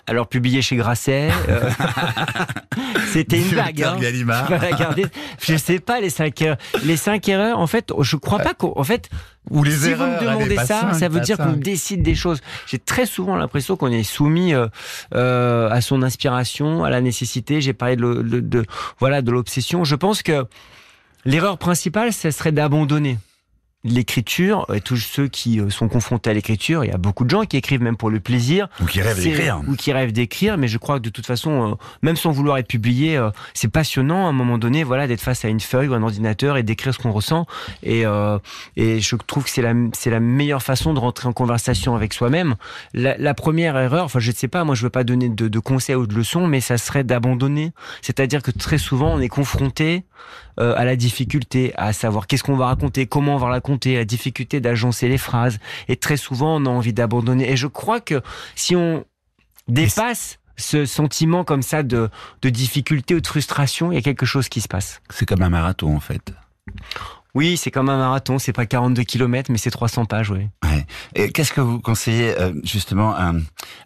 Alors, 0.06 0.26
publié 0.26 0.60
chez 0.60 0.76
Grasset, 0.76 1.30
euh, 1.48 1.70
c'était 3.14 3.38
une 3.38 3.48
blague. 3.48 3.82
Hein. 3.82 3.96
Garder. 4.78 5.06
Je 5.40 5.56
sais 5.56 5.80
pas 5.80 6.00
les 6.00 6.10
cinq 6.10 6.42
erreurs. 6.42 6.58
Les 6.84 6.98
cinq 6.98 7.26
erreurs, 7.30 7.58
en 7.58 7.66
fait, 7.66 7.92
je 7.98 8.16
crois 8.16 8.40
pas 8.40 8.52
qu'en 8.52 8.84
fait, 8.84 9.08
Ou 9.50 9.62
les 9.62 9.76
si 9.76 9.88
erreurs, 9.90 10.06
vous 10.20 10.24
me 10.24 10.30
allez, 10.30 10.44
demandez 10.48 10.66
ça, 10.66 10.94
ça 10.94 11.08
veut 11.08 11.20
dire 11.20 11.36
qu'on 11.36 11.52
décide 11.52 12.02
des 12.02 12.14
choses. 12.14 12.40
J'ai 12.66 12.78
très 12.78 13.04
souvent 13.04 13.36
l'impression 13.36 13.76
qu'on 13.76 13.92
est 13.92 14.02
soumis 14.02 14.54
euh, 14.54 14.68
euh, 15.14 15.68
à 15.70 15.80
son 15.82 16.02
inspiration, 16.02 16.82
à 16.82 16.88
la 16.90 17.00
nécessité. 17.02 17.60
J'ai 17.60 17.74
parlé 17.74 17.96
de, 17.96 18.22
de- 18.22 18.64
voilà 19.00 19.20
de 19.20 19.30
l'obsession. 19.30 19.84
Je 19.84 19.96
pense 19.96 20.22
que 20.22 20.46
l'erreur 21.26 21.58
principale, 21.58 22.12
ce 22.12 22.30
serait 22.30 22.52
d'abandonner 22.52 23.18
l'écriture 23.84 24.66
et 24.74 24.80
tous 24.80 24.96
ceux 24.96 25.28
qui 25.28 25.60
euh, 25.60 25.68
sont 25.70 25.88
confrontés 25.88 26.30
à 26.30 26.32
l'écriture. 26.32 26.84
Il 26.84 26.90
y 26.90 26.94
a 26.94 26.98
beaucoup 26.98 27.24
de 27.24 27.30
gens 27.30 27.44
qui 27.44 27.56
écrivent 27.56 27.82
même 27.82 27.96
pour 27.96 28.10
le 28.10 28.18
plaisir 28.18 28.68
Ou 28.80 28.86
qui 28.86 29.02
rêvent 29.02 29.22
d'écrire. 29.22 29.60
Ou 29.68 29.76
qui 29.76 29.92
rêvent 29.92 30.12
d'écrire, 30.12 30.56
mais 30.56 30.68
je 30.68 30.78
crois 30.78 30.98
que 30.98 31.04
de 31.04 31.10
toute 31.10 31.26
façon, 31.26 31.72
euh, 31.72 31.74
même 32.02 32.16
sans 32.16 32.30
vouloir 32.30 32.58
être 32.58 32.66
publié, 32.66 33.16
euh, 33.16 33.30
c'est 33.52 33.68
passionnant 33.68 34.26
à 34.26 34.30
un 34.30 34.32
moment 34.32 34.58
donné, 34.58 34.84
voilà, 34.84 35.06
d'être 35.06 35.20
face 35.20 35.44
à 35.44 35.48
une 35.48 35.60
feuille 35.60 35.88
ou 35.88 35.94
un 35.94 36.02
ordinateur 36.02 36.56
et 36.56 36.62
d'écrire 36.62 36.94
ce 36.94 36.98
qu'on 36.98 37.12
ressent. 37.12 37.46
Et, 37.82 38.06
euh, 38.06 38.38
et 38.76 39.00
je 39.00 39.16
trouve 39.16 39.44
que 39.44 39.50
c'est 39.50 39.62
la, 39.62 39.74
c'est 39.92 40.10
la 40.10 40.20
meilleure 40.20 40.62
façon 40.62 40.94
de 40.94 40.98
rentrer 40.98 41.28
en 41.28 41.32
conversation 41.32 41.94
avec 41.94 42.14
soi-même. 42.14 42.54
La, 42.94 43.16
la 43.18 43.34
première 43.34 43.76
erreur, 43.76 44.04
enfin, 44.04 44.18
je 44.18 44.30
ne 44.30 44.36
sais 44.36 44.48
pas, 44.48 44.64
moi, 44.64 44.74
je 44.74 44.82
veux 44.82 44.90
pas 44.90 45.04
donner 45.04 45.28
de, 45.28 45.48
de 45.48 45.58
conseils 45.58 45.94
ou 45.96 46.06
de 46.06 46.14
leçons, 46.14 46.46
mais 46.46 46.60
ça 46.60 46.78
serait 46.78 47.04
d'abandonner. 47.04 47.72
C'est-à-dire 48.00 48.42
que 48.42 48.50
très 48.50 48.78
souvent, 48.78 49.12
on 49.14 49.20
est 49.20 49.28
confronté 49.28 50.04
euh, 50.60 50.74
à 50.76 50.84
la 50.84 50.96
difficulté, 50.96 51.72
à 51.76 51.92
savoir 51.92 52.26
qu'est-ce 52.26 52.42
qu'on 52.42 52.56
va 52.56 52.66
raconter, 52.66 53.06
comment 53.06 53.34
on 53.34 53.38
va 53.38 53.48
raconter, 53.48 53.96
la 53.96 54.04
difficulté 54.04 54.60
d'agencer 54.60 55.08
les 55.08 55.18
phrases. 55.18 55.58
Et 55.88 55.96
très 55.96 56.16
souvent, 56.16 56.56
on 56.56 56.66
a 56.66 56.68
envie 56.68 56.92
d'abandonner. 56.92 57.50
Et 57.50 57.56
je 57.56 57.66
crois 57.66 58.00
que 58.00 58.22
si 58.54 58.76
on 58.76 59.04
dépasse 59.68 60.38
ce 60.56 60.86
sentiment 60.86 61.44
comme 61.44 61.62
ça 61.62 61.82
de, 61.82 62.08
de 62.42 62.48
difficulté 62.48 63.14
ou 63.14 63.20
de 63.20 63.26
frustration, 63.26 63.90
il 63.90 63.96
y 63.96 63.98
a 63.98 64.02
quelque 64.02 64.26
chose 64.26 64.48
qui 64.48 64.60
se 64.60 64.68
passe. 64.68 65.00
C'est 65.10 65.26
comme 65.26 65.42
un 65.42 65.48
marathon 65.48 65.96
en 65.96 66.00
fait. 66.00 66.32
Oui, 67.34 67.56
c'est 67.56 67.72
comme 67.72 67.88
un 67.88 67.98
marathon, 67.98 68.38
c'est 68.38 68.52
pas 68.52 68.64
42 68.64 69.02
km, 69.02 69.50
mais 69.50 69.58
c'est 69.58 69.70
300 69.70 70.04
pages, 70.04 70.30
oui. 70.30 70.48
Ouais. 70.62 70.86
Et 71.16 71.32
qu'est-ce 71.32 71.52
que 71.52 71.60
vous 71.60 71.80
conseillez 71.80 72.38
euh, 72.40 72.52
justement 72.62 73.12
à, 73.12 73.32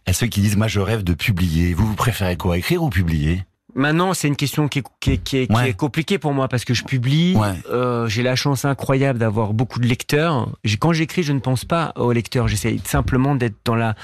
à 0.07 0.13
ceux 0.13 0.27
qui 0.27 0.43
disent 0.43 0.57
moi 0.57 0.69
je 0.69 0.81
rêve 0.81 1.03
de 1.03 1.15
publier 1.15 1.73
Vous 1.73 1.87
vous 1.87 1.95
préférez 1.95 2.37
quoi 2.37 2.59
écrire 2.59 2.83
ou 2.83 2.91
publier? 2.91 3.45
Maintenant, 3.78 4.12
c'est 4.12 4.28
une 4.28 4.37
question 4.37 4.66
qui 4.68 4.80
est, 4.80 4.85
qui 5.00 5.12
est, 5.12 5.16
qui 5.18 5.37
est, 5.38 5.47
qui 5.47 5.52
Ouais. 5.54 5.70
est 5.70 5.75
compliquée 5.75 6.18
pour 6.18 6.35
moi 6.35 6.49
parce 6.49 6.64
que 6.64 6.75
je 6.75 6.85
publie. 6.85 7.37
Ouais. 7.37 7.54
Euh, 7.70 8.08
j'ai 8.08 8.23
la 8.25 8.35
chance 8.37 8.64
incroyable 8.64 9.18
d'avoir 9.20 9.52
beaucoup 9.54 9.78
de 9.78 9.87
lecteurs. 9.87 10.49
Quand 10.80 10.92
j'écris, 10.92 11.23
je 11.23 11.32
ne 11.32 11.38
pense 11.40 11.64
pas 11.64 11.92
aux 11.97 12.12
lecteurs. 12.12 12.49
J'essaie 12.49 12.76
simplement 12.85 13.35
d'être 13.37 13.56
dans 13.64 13.76
la 13.76 13.94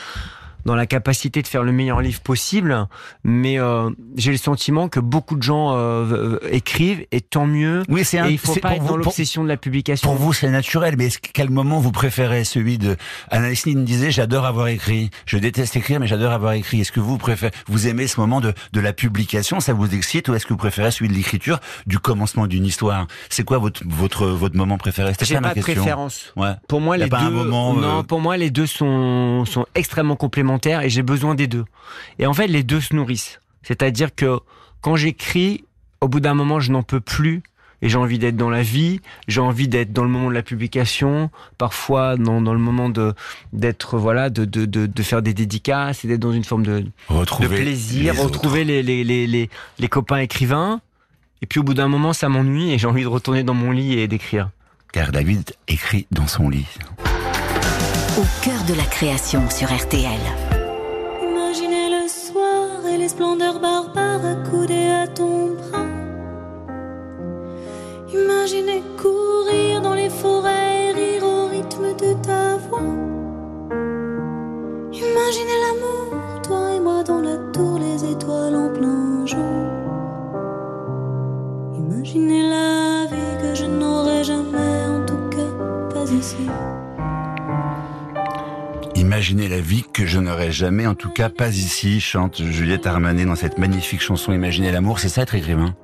dans 0.64 0.74
la 0.74 0.86
capacité 0.86 1.42
de 1.42 1.46
faire 1.46 1.62
le 1.62 1.72
meilleur 1.72 2.00
livre 2.00 2.20
possible, 2.20 2.86
mais 3.22 3.58
euh, 3.58 3.90
j'ai 4.16 4.30
le 4.32 4.38
sentiment 4.38 4.88
que 4.88 5.00
beaucoup 5.00 5.36
de 5.36 5.42
gens 5.42 5.72
euh, 5.72 5.76
euh, 5.76 6.38
écrivent 6.50 7.04
et 7.12 7.20
tant 7.20 7.46
mieux. 7.46 7.82
Oui, 7.88 8.04
c'est 8.04 8.18
un. 8.18 8.28
Et 8.28 8.32
il 8.32 8.38
faut 8.38 8.54
c'est 8.54 8.60
pas 8.60 8.74
être 8.76 8.82
vous- 8.82 8.88
dans 8.88 8.96
l'obsession 8.96 9.42
de 9.44 9.48
la 9.48 9.56
publication. 9.56 10.08
Pour 10.08 10.16
vous, 10.16 10.32
c'est 10.32 10.50
naturel, 10.50 10.94
mais 10.96 11.08
quel 11.32 11.50
moment 11.50 11.80
vous 11.80 11.92
préférez 11.92 12.44
celui 12.44 12.78
de 12.78 12.96
Anaïs 13.30 13.66
Nin 13.66 13.82
disait 13.82 14.10
j'adore 14.10 14.46
avoir 14.46 14.68
écrit, 14.68 15.10
je 15.26 15.38
déteste 15.38 15.76
écrire, 15.76 16.00
mais 16.00 16.06
j'adore 16.06 16.32
avoir 16.32 16.52
écrit. 16.54 16.80
Est-ce 16.80 16.92
que 16.92 17.00
vous 17.00 17.18
préférez, 17.18 17.52
vous 17.66 17.86
aimez 17.88 18.06
ce 18.06 18.18
moment 18.20 18.40
de, 18.40 18.52
de 18.72 18.80
la 18.80 18.92
publication, 18.92 19.60
ça 19.60 19.72
vous 19.74 19.94
excite, 19.94 20.28
ou 20.28 20.34
est-ce 20.34 20.46
que 20.46 20.52
vous 20.54 20.58
préférez 20.58 20.90
celui 20.90 21.08
de 21.08 21.14
l'écriture, 21.14 21.60
du 21.86 21.98
commencement 21.98 22.46
d'une 22.46 22.64
histoire? 22.64 23.06
C'est 23.28 23.44
quoi 23.44 23.58
votre 23.58 23.82
votre 23.86 24.26
votre 24.26 24.56
moment 24.56 24.78
préféré? 24.78 25.12
C'était 25.12 25.26
ça 25.26 25.40
ma 25.40 25.48
pas 25.48 25.54
question. 25.54 25.74
préférence. 25.74 26.32
Ouais. 26.36 26.52
Pour 26.68 26.80
moi, 26.80 26.96
les 26.96 27.08
deux, 27.08 27.30
moment, 27.30 27.76
euh, 27.76 27.80
non, 27.80 28.04
pour 28.04 28.20
moi, 28.20 28.36
les 28.36 28.50
deux 28.50 28.66
sont, 28.66 29.44
sont 29.44 29.66
extrêmement 29.74 30.16
complémentaires 30.16 30.53
et 30.82 30.90
j'ai 30.90 31.02
besoin 31.02 31.34
des 31.34 31.46
deux. 31.46 31.64
Et 32.18 32.26
en 32.26 32.34
fait, 32.34 32.46
les 32.46 32.62
deux 32.62 32.80
se 32.80 32.94
nourrissent. 32.94 33.40
C'est-à-dire 33.62 34.14
que 34.14 34.38
quand 34.80 34.96
j'écris, 34.96 35.64
au 36.00 36.08
bout 36.08 36.20
d'un 36.20 36.34
moment, 36.34 36.60
je 36.60 36.70
n'en 36.72 36.82
peux 36.82 37.00
plus 37.00 37.42
et 37.82 37.88
j'ai 37.88 37.98
envie 37.98 38.18
d'être 38.18 38.36
dans 38.36 38.50
la 38.50 38.62
vie, 38.62 39.00
j'ai 39.28 39.40
envie 39.40 39.68
d'être 39.68 39.92
dans 39.92 40.04
le 40.04 40.08
moment 40.08 40.30
de 40.30 40.34
la 40.34 40.42
publication, 40.42 41.30
parfois 41.58 42.16
dans, 42.16 42.40
dans 42.40 42.54
le 42.54 42.58
moment 42.58 42.88
de 42.88 43.14
d'être 43.52 43.98
voilà 43.98 44.30
de, 44.30 44.46
de, 44.46 44.64
de, 44.64 44.86
de 44.86 45.02
faire 45.02 45.20
des 45.20 45.34
dédicaces 45.34 46.04
et 46.04 46.08
d'être 46.08 46.20
dans 46.20 46.32
une 46.32 46.44
forme 46.44 46.64
de, 46.64 46.80
de 46.80 46.90
Retrouver 47.08 47.48
plaisir, 47.48 48.14
les 48.14 48.18
retrouver 48.18 48.64
les, 48.64 48.82
les, 48.82 49.04
les, 49.04 49.50
les 49.78 49.88
copains 49.88 50.18
écrivains. 50.18 50.80
Et 51.42 51.46
puis 51.46 51.60
au 51.60 51.62
bout 51.62 51.74
d'un 51.74 51.88
moment, 51.88 52.14
ça 52.14 52.30
m'ennuie 52.30 52.72
et 52.72 52.78
j'ai 52.78 52.86
envie 52.86 53.02
de 53.02 53.08
retourner 53.08 53.42
dans 53.42 53.54
mon 53.54 53.70
lit 53.70 53.98
et 53.98 54.08
d'écrire. 54.08 54.48
Car 54.92 55.12
David 55.12 55.52
écrit 55.68 56.06
dans 56.10 56.26
son 56.26 56.48
lit. 56.48 56.66
Au 58.16 58.24
cœur 58.42 58.64
de 58.64 58.74
la 58.74 58.84
création 58.84 59.50
sur 59.50 59.68
RTL. 59.70 60.20
Splendeurs 63.14 63.60
barbares 63.60 64.26
accoudées 64.26 64.90
à 64.90 65.06
ton 65.06 65.54
bras. 65.54 65.86
Imaginez 68.12 68.82
courir 69.00 69.80
dans 69.82 69.94
les 69.94 70.10
forêts 70.10 70.90
rire 70.90 71.22
au 71.22 71.46
rythme 71.46 71.94
de 71.94 72.12
ta 72.26 72.56
voix. 72.56 72.80
Imaginez 74.92 75.58
l'amour, 75.64 76.42
toi 76.42 76.72
et 76.74 76.80
moi 76.80 77.04
dans 77.04 77.20
la 77.20 77.36
Imaginez 89.14 89.46
la 89.46 89.60
vie 89.60 89.84
que 89.92 90.06
je 90.06 90.18
n'aurai 90.18 90.50
jamais, 90.50 90.88
en 90.88 90.96
tout 90.96 91.08
cas 91.08 91.28
pas 91.28 91.46
ici, 91.46 92.00
chante 92.00 92.42
Juliette 92.42 92.84
Armanet 92.84 93.26
dans 93.26 93.36
cette 93.36 93.58
magnifique 93.58 94.02
chanson 94.02 94.32
Imaginez 94.32 94.72
l'amour. 94.72 94.98
C'est 94.98 95.08
ça 95.08 95.22
être 95.22 95.36
écrivain? 95.36 95.76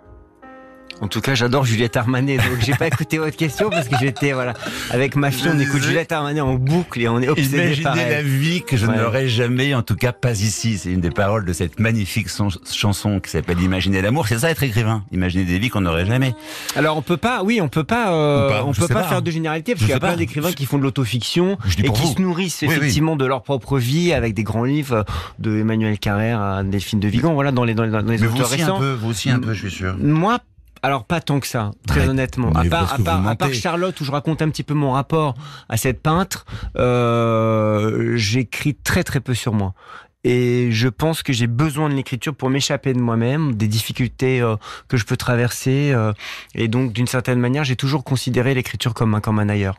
En 1.02 1.08
tout 1.08 1.22
cas, 1.22 1.34
j'adore 1.34 1.64
Juliette 1.64 1.96
Armanet, 1.96 2.36
donc 2.36 2.60
j'ai 2.60 2.74
pas 2.74 2.86
écouté 2.86 3.16
votre 3.16 3.36
question 3.36 3.70
parce 3.70 3.88
que 3.88 3.96
j'étais 3.98 4.32
voilà 4.32 4.52
avec 4.90 5.16
ma 5.16 5.30
fille, 5.30 5.48
on 5.50 5.58
écoute 5.58 5.82
Juliette 5.82 6.12
Armanet 6.12 6.42
en 6.42 6.54
boucle 6.54 7.00
et 7.00 7.08
on 7.08 7.18
est 7.20 7.28
obsédé 7.28 7.76
par 7.82 7.94
Imaginez 7.96 8.10
la 8.10 8.18
elle. 8.20 8.26
vie 8.26 8.62
que 8.62 8.76
je 8.76 8.84
Ouais. 8.86 8.96
n'aurai 8.98 9.26
jamais, 9.28 9.74
en 9.74 9.82
tout 9.82 9.96
cas 9.96 10.12
pas 10.12 10.32
ici. 10.40 10.76
C'est 10.76 10.90
une 10.92 11.00
des 11.00 11.10
paroles 11.10 11.46
de 11.46 11.52
cette 11.54 11.80
magnifique 11.80 12.28
son- 12.28 12.48
chanson 12.70 13.18
qui 13.18 13.30
s'appelle 13.30 13.60
Imaginer 13.62 14.02
l'amour. 14.02 14.28
C'est 14.28 14.40
ça 14.40 14.50
être 14.50 14.62
écrivain. 14.62 15.02
Imaginer 15.10 15.44
des 15.44 15.58
vies 15.58 15.70
qu'on 15.70 15.80
n'aurait 15.80 16.04
jamais. 16.04 16.34
Alors 16.76 16.98
on 16.98 17.02
peut 17.02 17.16
pas, 17.16 17.42
oui, 17.44 17.60
on 17.62 17.68
peut 17.68 17.84
pas, 17.84 18.12
euh, 18.12 18.60
on 18.66 18.72
peut 18.72 18.86
pas 18.86 18.94
pas. 18.94 19.02
faire 19.04 19.22
de 19.22 19.30
généralité 19.30 19.72
parce 19.72 19.84
qu'il 19.86 19.90
y 19.92 19.96
a 19.96 20.00
plein 20.00 20.16
d'écrivains 20.16 20.52
qui 20.52 20.66
font 20.66 20.76
de 20.76 20.82
l'autofiction 20.82 21.56
et 21.78 21.82
qui 21.82 21.88
vous. 21.88 22.14
se 22.14 22.20
nourrissent 22.20 22.58
Oui, 22.62 22.68
oui. 22.68 22.74
effectivement 22.76 23.16
de 23.16 23.24
leur 23.24 23.42
propre 23.42 23.78
vie 23.78 24.12
avec 24.12 24.34
des 24.34 24.42
grands 24.44 24.64
livres 24.64 25.06
de 25.38 25.56
Emmanuel 25.58 25.98
Carrère 25.98 26.40
à 26.42 26.62
Delphine 26.62 27.00
de 27.00 27.08
Vigan, 27.08 27.32
voilà 27.32 27.52
dans 27.52 27.64
les 27.64 27.72
dans 27.74 27.84
les, 27.84 27.90
dans 27.90 28.00
les 28.00 28.18
Mais 28.18 28.26
vous 28.26 28.38
aussi 28.40 28.56
récents. 28.56 28.76
un 28.76 28.80
peu, 28.80 28.92
vous 28.92 29.08
aussi 29.10 29.30
un 29.30 29.38
peu, 29.40 29.54
je 29.54 29.66
suis 29.68 29.76
sûr. 29.78 29.96
Moi, 29.98 30.38
alors 30.82 31.04
pas 31.04 31.20
tant 31.20 31.40
que 31.40 31.46
ça, 31.46 31.72
très 31.86 32.00
Ouais, 32.00 32.08
honnêtement. 32.08 32.52
À 32.52 32.64
part, 32.64 32.94
à, 32.94 32.98
part, 32.98 33.26
à 33.26 33.36
part. 33.36 33.52
Charlotte, 33.52 34.00
où 34.00 34.04
je 34.04 34.10
raconte 34.10 34.42
un 34.42 34.48
petit 34.48 34.62
peu 34.62 34.74
mon 34.74 34.92
rapport 34.92 35.34
à 35.68 35.76
cette 35.76 36.02
peintre, 36.02 36.46
euh, 36.76 38.16
j'écris 38.16 38.74
très 38.74 39.04
très 39.04 39.20
peu 39.20 39.34
sur 39.34 39.52
moi. 39.52 39.74
Et 40.22 40.68
je 40.70 40.88
pense 40.88 41.22
que 41.22 41.32
j'ai 41.32 41.46
besoin 41.46 41.88
de 41.88 41.94
l'écriture 41.94 42.34
pour 42.34 42.50
m'échapper 42.50 42.92
de 42.92 43.00
moi-même, 43.00 43.54
des 43.54 43.68
difficultés 43.68 44.40
euh, 44.40 44.56
que 44.88 44.96
je 44.96 45.04
peux 45.06 45.16
traverser. 45.16 45.92
euh, 45.94 46.12
et 46.54 46.68
donc, 46.68 46.92
d'une 46.92 47.06
certaine 47.06 47.38
manière, 47.38 47.64
j'ai 47.64 47.76
toujours 47.76 48.04
considéré 48.04 48.52
l'écriture 48.54 48.92
comme 48.92 49.14
un, 49.14 49.20
comme 49.20 49.38
un 49.38 49.48
ailleurs. 49.48 49.76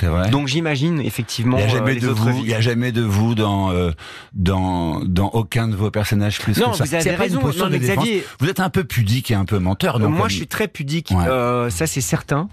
Vrai. 0.00 0.30
Donc, 0.30 0.48
j'imagine 0.48 1.00
effectivement 1.00 1.58
il 1.58 1.66
n'y 1.66 1.70
a 1.70 1.74
euh, 1.74 1.78
jamais 1.78 1.94
les 1.94 2.00
de 2.00 2.08
autres 2.08 2.22
vous, 2.22 2.32
vies. 2.38 2.40
il 2.44 2.48
y 2.48 2.54
a 2.54 2.60
jamais 2.60 2.92
de 2.92 3.02
vous 3.02 3.34
dans 3.34 3.70
euh, 3.72 3.90
dans 4.32 5.00
dans 5.04 5.28
aucun 5.28 5.68
de 5.68 5.76
vos 5.76 5.90
personnages 5.90 6.38
plus 6.40 6.58
Non, 6.58 6.70
que 6.70 6.78
ça. 6.78 6.84
vous 6.84 6.94
avez 6.94 7.14
raison. 7.14 7.40
Non, 7.40 7.68
mais. 7.70 7.78
Xavier, 7.78 8.24
Vous 8.40 8.48
êtes 8.48 8.60
un 8.60 8.70
peu 8.70 8.84
pudique 8.84 9.30
et 9.30 9.34
un 9.34 9.44
peu 9.44 9.58
menteur. 9.58 9.98
non 9.98 10.08
Moi, 10.08 10.20
comme- 10.22 10.30
je 10.30 10.36
suis 10.36 10.46
très 10.46 10.68
pudique, 10.68 11.10
Ouais. 11.14 11.26
euh, 11.28 11.70
ça 11.70 11.86
c'est 11.86 12.00
certain. 12.00 12.48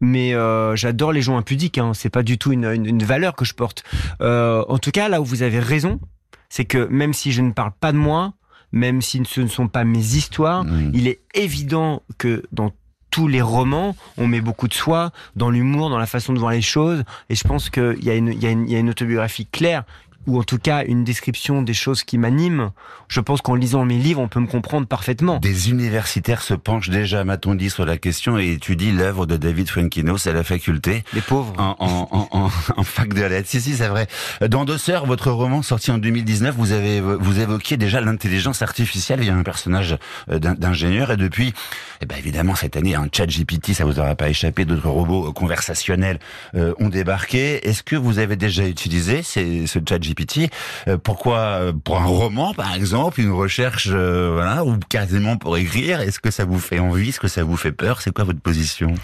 Mais 0.00 0.34
euh, 0.34 0.76
j'adore 0.76 1.12
les 1.12 1.22
gens 1.22 1.38
impudiques. 1.38 1.78
Hein. 1.78 1.92
C'est 1.94 2.10
pas 2.10 2.22
du 2.22 2.36
tout 2.36 2.52
une, 2.52 2.66
une- 2.66 2.84
une 2.86 3.02
valeur 3.02 3.34
que 3.34 3.44
je 3.46 3.54
porte. 3.54 3.82
Euh, 4.20 4.62
en 4.68 4.78
tout 4.78 4.90
cas, 4.90 5.08
là 5.08 5.20
où 5.22 5.24
vous 5.24 5.42
avez 5.42 5.58
raison, 5.58 5.98
c'est 6.50 6.66
que 6.66 6.86
même 6.90 7.14
si 7.14 7.32
je 7.32 7.40
ne 7.40 7.52
parle 7.52 7.72
pas 7.80 7.92
de 7.92 7.96
moi, 7.96 8.34
même 8.72 9.00
si 9.00 9.22
ce 9.26 9.40
ne 9.40 9.46
sont 9.48 9.68
pas 9.68 9.84
mes 9.84 9.98
histoires, 10.16 10.64
Mm. 10.64 10.90
il 10.92 11.08
est 11.08 11.20
évident 11.34 12.02
que 12.18 12.42
dans 12.52 12.72
tous 13.10 13.28
les 13.28 13.40
romans, 13.42 13.96
on 14.18 14.26
met 14.26 14.40
beaucoup 14.40 14.68
de 14.68 14.74
soi, 14.74 15.10
dans 15.36 15.50
l'humour, 15.50 15.90
dans 15.90 15.98
la 15.98 16.06
façon 16.06 16.32
de 16.32 16.38
voir 16.38 16.52
les 16.52 16.62
choses. 16.62 17.04
Et 17.30 17.34
je 17.34 17.44
pense 17.44 17.70
qu'il 17.70 18.02
y, 18.04 18.10
a 18.10 18.14
une- 18.14 18.90
autobiographie 18.90 19.46
claire 19.46 19.84
ou 20.26 20.38
en 20.38 20.42
tout 20.42 20.58
cas 20.58 20.84
une 20.84 21.04
description 21.04 21.62
des 21.62 21.74
choses 21.74 22.02
qui 22.04 22.18
m'animent. 22.18 22.70
Je 23.08 23.20
pense 23.20 23.40
qu'en 23.40 23.54
lisant 23.54 23.84
mes 23.84 23.98
livres, 23.98 24.20
on 24.20 24.28
peut 24.28 24.40
me 24.40 24.46
comprendre 24.46 24.86
parfaitement. 24.86 25.38
Des 25.38 25.70
universitaires 25.70 26.42
se 26.42 26.54
penchent 26.54 26.90
déjà, 26.90 27.24
m'a-t-on 27.24 27.54
dit, 27.54 27.70
sur 27.70 27.86
la 27.86 27.96
question 27.96 28.38
et 28.38 28.52
étudient 28.52 28.92
l'œuvre 28.92 29.26
de 29.26 29.36
David 29.36 29.68
Fuenkinos 29.68 30.26
à 30.26 30.32
la 30.32 30.42
faculté. 30.42 31.04
Les 31.12 31.20
pauvres. 31.20 31.52
En, 31.58 31.76
en, 31.78 32.28
en, 32.32 32.50
en 32.76 32.82
fac 32.82 33.14
de 33.14 33.22
lettres. 33.22 33.48
Si, 33.48 33.60
si, 33.60 33.76
c'est 33.76 33.88
vrai. 33.88 34.06
Dans 34.48 34.64
Deux 34.64 34.78
Sœurs, 34.78 35.06
votre 35.06 35.30
roman 35.30 35.62
sorti 35.62 35.90
en 35.90 35.98
2019, 35.98 36.54
vous 36.56 36.72
avez 36.72 37.00
vous 37.00 37.40
évoquiez 37.40 37.76
déjà 37.76 38.00
l'intelligence 38.00 38.62
artificielle. 38.62 39.20
Il 39.20 39.26
y 39.26 39.30
a 39.30 39.36
un 39.36 39.42
personnage 39.42 39.96
euh, 40.30 40.38
d'ingénieur 40.38 41.10
et 41.10 41.16
depuis, 41.16 41.52
eh 42.00 42.06
ben 42.06 42.16
évidemment, 42.18 42.54
cette 42.54 42.76
année, 42.76 42.94
un 42.94 43.08
chat 43.12 43.26
GPT, 43.26 43.72
ça 43.72 43.84
vous 43.84 43.98
aura 43.98 44.14
pas 44.14 44.28
échappé, 44.28 44.64
d'autres 44.64 44.88
robots 44.88 45.32
conversationnels 45.32 46.18
euh, 46.54 46.74
ont 46.78 46.88
débarqué. 46.88 47.66
Est-ce 47.68 47.82
que 47.82 47.96
vous 47.96 48.18
avez 48.18 48.36
déjà 48.36 48.66
utilisé 48.66 49.22
ces, 49.22 49.66
ce 49.66 49.78
chat 49.86 49.98
GPT 49.98 50.15
euh, 50.88 50.96
Pourquoi 51.02 51.72
Pour 51.84 52.00
un 52.00 52.06
roman, 52.06 52.54
par 52.54 52.74
exemple, 52.74 53.20
une 53.20 53.32
recherche, 53.32 53.88
voilà, 53.88 54.64
ou 54.64 54.78
quasiment 54.88 55.36
pour 55.36 55.56
écrire 55.56 56.00
Est-ce 56.00 56.20
que 56.20 56.30
ça 56.30 56.44
vous 56.44 56.58
fait 56.58 56.78
envie 56.78 57.10
Est-ce 57.10 57.20
que 57.20 57.28
ça 57.28 57.44
vous 57.44 57.56
fait 57.56 57.72
peur? 57.72 58.00
C'est 58.00 58.12
quoi 58.12 58.24
votre 58.24 58.40
position? 58.40 58.94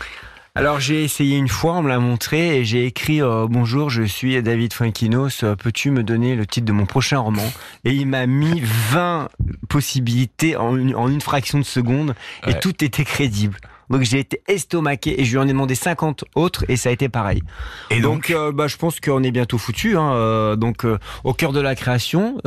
Alors 0.55 0.81
j'ai 0.81 1.03
essayé 1.03 1.38
une 1.38 1.48
fois, 1.48 1.77
on 1.77 1.83
me 1.83 1.88
l'a 1.88 1.98
montré 1.98 2.59
et 2.59 2.64
j'ai 2.66 2.85
écrit 2.85 3.22
euh, 3.22 3.46
bonjour, 3.48 3.88
je 3.88 4.03
suis 4.03 4.40
David 4.42 4.75
Frankinos, 4.75 5.44
euh, 5.44 5.57
peux-tu 5.57 5.90
me 5.90 6.03
donner 6.03 6.37
le 6.37 6.44
titre 6.44 6.66
de 6.66 6.72
mon 6.72 6.85
prochain 6.85 7.20
roman? 7.20 7.51
Et 7.87 7.92
il 7.92 8.07
m'a 8.07 8.27
mis 8.27 8.61
20 8.61 9.31
possibilités 9.70 10.55
en 10.55 10.77
une, 10.77 11.20
fraction 11.22 11.59
de 11.59 11.64
seconde 11.64 12.14
et 12.46 12.53
tout 12.59 12.85
était 12.85 13.05
crédible. 13.05 13.57
Donc 13.92 14.02
j'ai 14.02 14.18
été 14.18 14.42
estomaqué 14.48 15.20
et 15.20 15.24
je 15.24 15.31
lui 15.31 15.38
en 15.38 15.44
ai 15.44 15.52
demandé 15.52 15.76
50 15.76 16.24
autres 16.35 16.64
et 16.68 16.76
ça 16.76 16.88
a 16.88 16.92
été 16.92 17.09
pareil. 17.09 17.42
Et 17.90 18.00
donc, 18.00 18.31
euh, 18.31 18.50
bah, 18.50 18.66
je 18.66 18.76
pense 18.76 18.98
qu'on 18.98 19.22
est 19.22 19.31
bientôt 19.31 19.59
foutu. 19.59 19.96
Hein, 19.96 20.57
donc 20.57 20.85
au 21.22 21.35
cœur 21.35 21.52
de 21.52 21.61
la 21.61 21.74
création, 21.76 22.38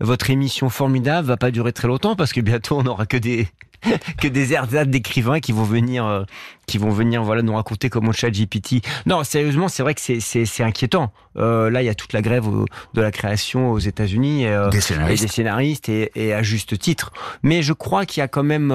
votre 0.00 0.30
émission 0.30 0.70
formidable 0.70 1.28
va 1.28 1.36
pas 1.36 1.50
durer 1.50 1.72
très 1.72 1.88
longtemps 1.88 2.16
parce 2.16 2.32
que 2.32 2.40
bientôt 2.40 2.78
on 2.78 2.84
n'aura 2.84 3.04
que 3.04 3.18
des 3.18 3.48
que 4.20 4.28
des 4.28 4.52
ersatz 4.52 4.88
d'écrivains 4.88 5.40
qui 5.40 5.52
vont 5.52 5.64
venir, 5.64 6.04
euh, 6.04 6.24
qui 6.66 6.78
vont 6.78 6.90
venir, 6.90 7.22
voilà, 7.22 7.42
nous 7.42 7.54
raconter 7.54 7.88
comment 7.90 8.12
chat 8.12 8.30
GPT. 8.30 8.84
Non, 9.06 9.24
sérieusement, 9.24 9.68
c'est 9.68 9.82
vrai 9.82 9.94
que 9.94 10.00
c'est, 10.00 10.20
c'est, 10.20 10.62
inquiétant. 10.62 11.12
Euh, 11.36 11.70
là, 11.70 11.82
il 11.82 11.86
y 11.86 11.88
a 11.88 11.94
toute 11.94 12.12
la 12.12 12.22
grève 12.22 12.46
de 12.94 13.00
la 13.00 13.10
création 13.10 13.70
aux 13.70 13.78
États-Unis 13.78 14.46
euh, 14.46 14.68
des 14.70 14.80
scénaristes. 14.80 15.22
et 15.22 15.26
des 15.26 15.32
scénaristes 15.32 15.88
et, 15.88 16.10
et, 16.14 16.34
à 16.34 16.42
juste 16.42 16.78
titre. 16.78 17.12
Mais 17.42 17.62
je 17.62 17.72
crois 17.72 18.06
qu'il 18.06 18.20
y 18.20 18.24
a 18.24 18.28
quand 18.28 18.42
même, 18.42 18.70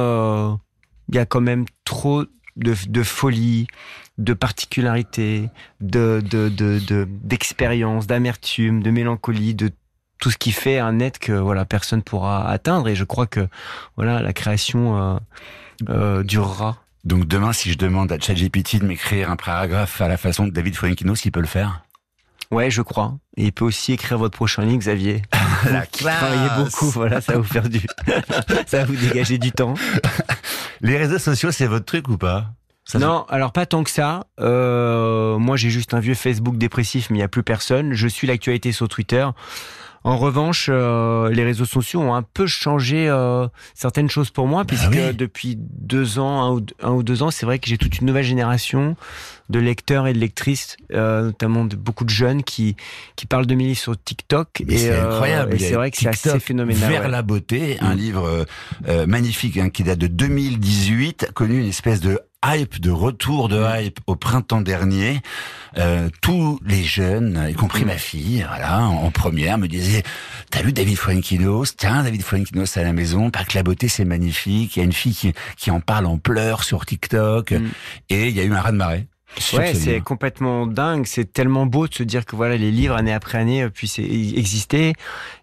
il 1.10 1.16
y 1.16 1.20
a 1.20 1.26
quand 1.26 1.42
même 1.42 1.66
trop 1.84 2.24
de, 2.56 2.74
de 2.88 3.04
folie, 3.04 3.68
de 4.18 4.34
particularité, 4.34 5.50
de, 5.82 6.22
de, 6.24 6.50
de, 6.50 7.08
d'expérience, 7.10 8.08
d'amertume, 8.08 8.82
de 8.82 8.92
mélancolie, 8.92 9.56
de 9.56 9.72
tout 10.20 10.32
ce 10.32 10.38
qui 10.38 10.52
fait 10.52 10.80
un 10.80 10.94
net 10.94 11.20
que 11.20 11.34
voilà 11.34 11.66
personne 11.66 12.02
pourra 12.02 12.50
atteindre 12.50 12.88
et 12.88 12.96
je 12.96 13.04
crois 13.04 13.28
que 13.28 13.48
voilà 13.98 14.22
la 14.22 14.32
création 14.32 14.98
euh, 14.98 15.18
euh, 15.90 16.24
durera. 16.24 16.78
Donc 17.04 17.28
demain, 17.28 17.54
si 17.54 17.72
je 17.72 17.78
demande 17.78 18.12
à 18.12 18.20
ChatGPT 18.20 18.80
de 18.80 18.86
m'écrire 18.86 19.30
un 19.30 19.36
paragraphe 19.36 20.02
à 20.02 20.08
la 20.08 20.18
façon 20.18 20.48
de 20.48 20.52
David 20.52 20.76
Fuenkinos, 20.76 21.26
il 21.26 21.32
peut 21.32 21.42
le 21.42 21.46
faire? 21.46 21.86
Ouais, 22.52 22.70
je 22.72 22.82
crois. 22.82 23.18
Et 23.38 23.46
il 23.46 23.52
peut 23.52 23.66
aussi 23.66 23.94
écrire 23.94 24.18
votre 24.18 24.36
prochain 24.36 24.64
livre, 24.64 24.80
Xavier. 24.80 25.22
la 25.72 25.86
classe. 25.86 26.18
Travaillez 26.18 26.64
beaucoup, 26.64 26.90
voilà, 26.90 27.22
ça 27.22 27.34
va 27.34 27.40
vous 27.40 27.44
faire 27.44 27.68
du, 27.70 27.82
ça 28.66 28.80
va 28.80 28.86
vous 28.86 28.96
dégager 28.96 29.38
du 29.38 29.52
temps. 29.52 29.74
Les 30.82 30.98
réseaux 30.98 31.20
sociaux, 31.20 31.52
c'est 31.52 31.68
votre 31.68 31.86
truc 31.86 32.08
ou 32.08 32.18
pas? 32.18 32.52
Non, 32.94 33.26
alors 33.30 33.52
pas 33.52 33.66
tant 33.66 33.84
que 33.84 33.90
ça. 33.90 34.28
Euh, 34.40 35.40
moi, 35.40 35.58
j'ai 35.58 35.70
juste 35.70 35.94
un 35.94 36.00
vieux 36.00 36.14
Facebook 36.14 36.58
dépressif, 36.58 37.10
mais 37.10 37.18
il 37.18 37.20
n'y 37.20 37.26
a 37.26 37.28
plus 37.28 37.44
personne. 37.44 37.94
Je 37.94 38.08
suis 38.08 38.28
l'actualité 38.28 38.72
sur 38.72 38.88
Twitter. 38.88 39.28
En 40.04 40.18
revanche, 40.18 40.70
euh, 40.72 41.32
les 41.32 41.44
réseaux 41.44 41.66
sociaux 41.66 42.00
ont 42.00 42.14
un 42.14 42.22
peu 42.22 42.46
changé 42.46 43.10
euh, 43.10 43.48
certaines 43.74 44.08
choses 44.08 44.30
pour 44.30 44.46
moi, 44.46 44.64
bah 44.64 44.68
puisque 44.68 45.16
depuis 45.16 45.56
deux 45.58 46.20
ans, 46.20 46.62
un 46.84 46.92
ou, 46.92 47.02
deux 47.02 47.24
ans, 47.24 47.32
c'est 47.32 47.48
vrai 47.48 47.58
que 47.58 47.68
j'ai 47.68 47.80
toute 47.80 47.98
une 47.98 48.06
nouvelle 48.06 48.24
génération 48.24 48.96
de 49.50 49.60
lecteurs 49.60 50.08
et 50.08 50.14
de 50.14 50.20
lectrices, 50.20 50.78
euh, 50.94 51.26
notamment 51.26 51.66
de 51.66 51.76
beaucoup 51.76 52.06
de 52.06 52.10
jeunes 52.10 52.44
qui 52.44 52.76
qui 53.16 53.26
parlent 53.26 53.46
de 53.46 53.56
livres 53.56 53.78
sur 53.78 54.02
TikTok. 54.02 54.62
et 54.68 54.78
c'est 54.78 54.98
incroyable. 54.98 55.56
Et 55.56 55.60
c'est 55.60 55.74
vrai 55.74 55.92
que 55.92 55.98
c'est 55.98 56.08
assez 56.08 56.40
phénoménal. 56.40 56.90
Vers 56.90 57.08
la 57.08 57.22
beauté, 57.22 57.78
un 57.82 57.96
mm. 57.96 57.98
livre 57.98 58.46
magnifique 59.08 59.58
hein, 59.58 59.70
qui 59.70 59.84
date 59.84 60.00
de 60.00 60.08
2018, 60.08 61.32
connu 61.34 61.60
une 61.60 61.68
espèce 61.68 62.00
de 62.02 62.20
hype, 62.46 62.80
de 62.80 62.92
retour 62.92 63.50
de 63.50 63.62
hype 63.62 64.00
au 64.08 64.16
printemps 64.16 64.62
dernier. 64.62 65.22
Euh, 65.78 66.10
tous 66.22 66.60
les 66.66 66.84
jeunes, 66.84 67.48
y 67.50 67.54
compris 67.54 67.86
ma 67.86 67.98
fille, 67.98 68.46
voilà, 68.48 68.84
en, 68.84 69.12
première, 69.12 69.58
me 69.58 69.68
disaient 69.68 70.04
"T'as 70.52 70.62
lu 70.62 70.72
David 70.72 70.98
Fuenkinos? 70.98 71.76
Tiens, 71.76 72.04
David 72.04 72.24
Fuenkinos 72.24 72.78
à 72.78 72.84
la 72.84 72.94
maison. 72.94 73.30
Pas 73.30 73.44
que 73.44 73.56
la 73.58 73.64
beauté, 73.64 73.88
c'est 73.88 74.06
magnifique. 74.06 74.76
Il 74.76 74.80
y 74.80 74.82
a 74.82 74.86
une 74.86 74.94
fille 74.94 75.16
qui, 75.16 75.34
qui 75.58 75.72
en 75.72 75.80
parle 75.80 76.06
en 76.06 76.18
pleurs 76.18 76.64
sur 76.64 76.86
TikTok, 76.86 77.52
mm. 77.52 77.70
et 78.10 78.28
il 78.30 78.36
y 78.36 78.40
a 78.40 78.44
eu 78.44 78.54
un 78.54 78.62
raz 78.62 78.72
de 78.72 78.78
marée." 78.78 79.08
Ouais, 79.54 79.74
c'est 79.74 80.02
complètement 80.02 80.68
dingue. 80.68 81.06
C'est 81.06 81.32
tellement 81.32 81.66
beau 81.66 81.88
de 81.88 81.94
se 81.94 82.04
dire 82.04 82.26
que 82.26 82.36
voilà, 82.36 82.58
les 82.58 82.72
livres 82.72 82.96
année 82.96 83.14
après 83.14 83.38
année 83.38 83.64
euh, 83.64 83.70
puissent 83.70 84.00
e-, 84.00 84.38
exister. 84.38 84.94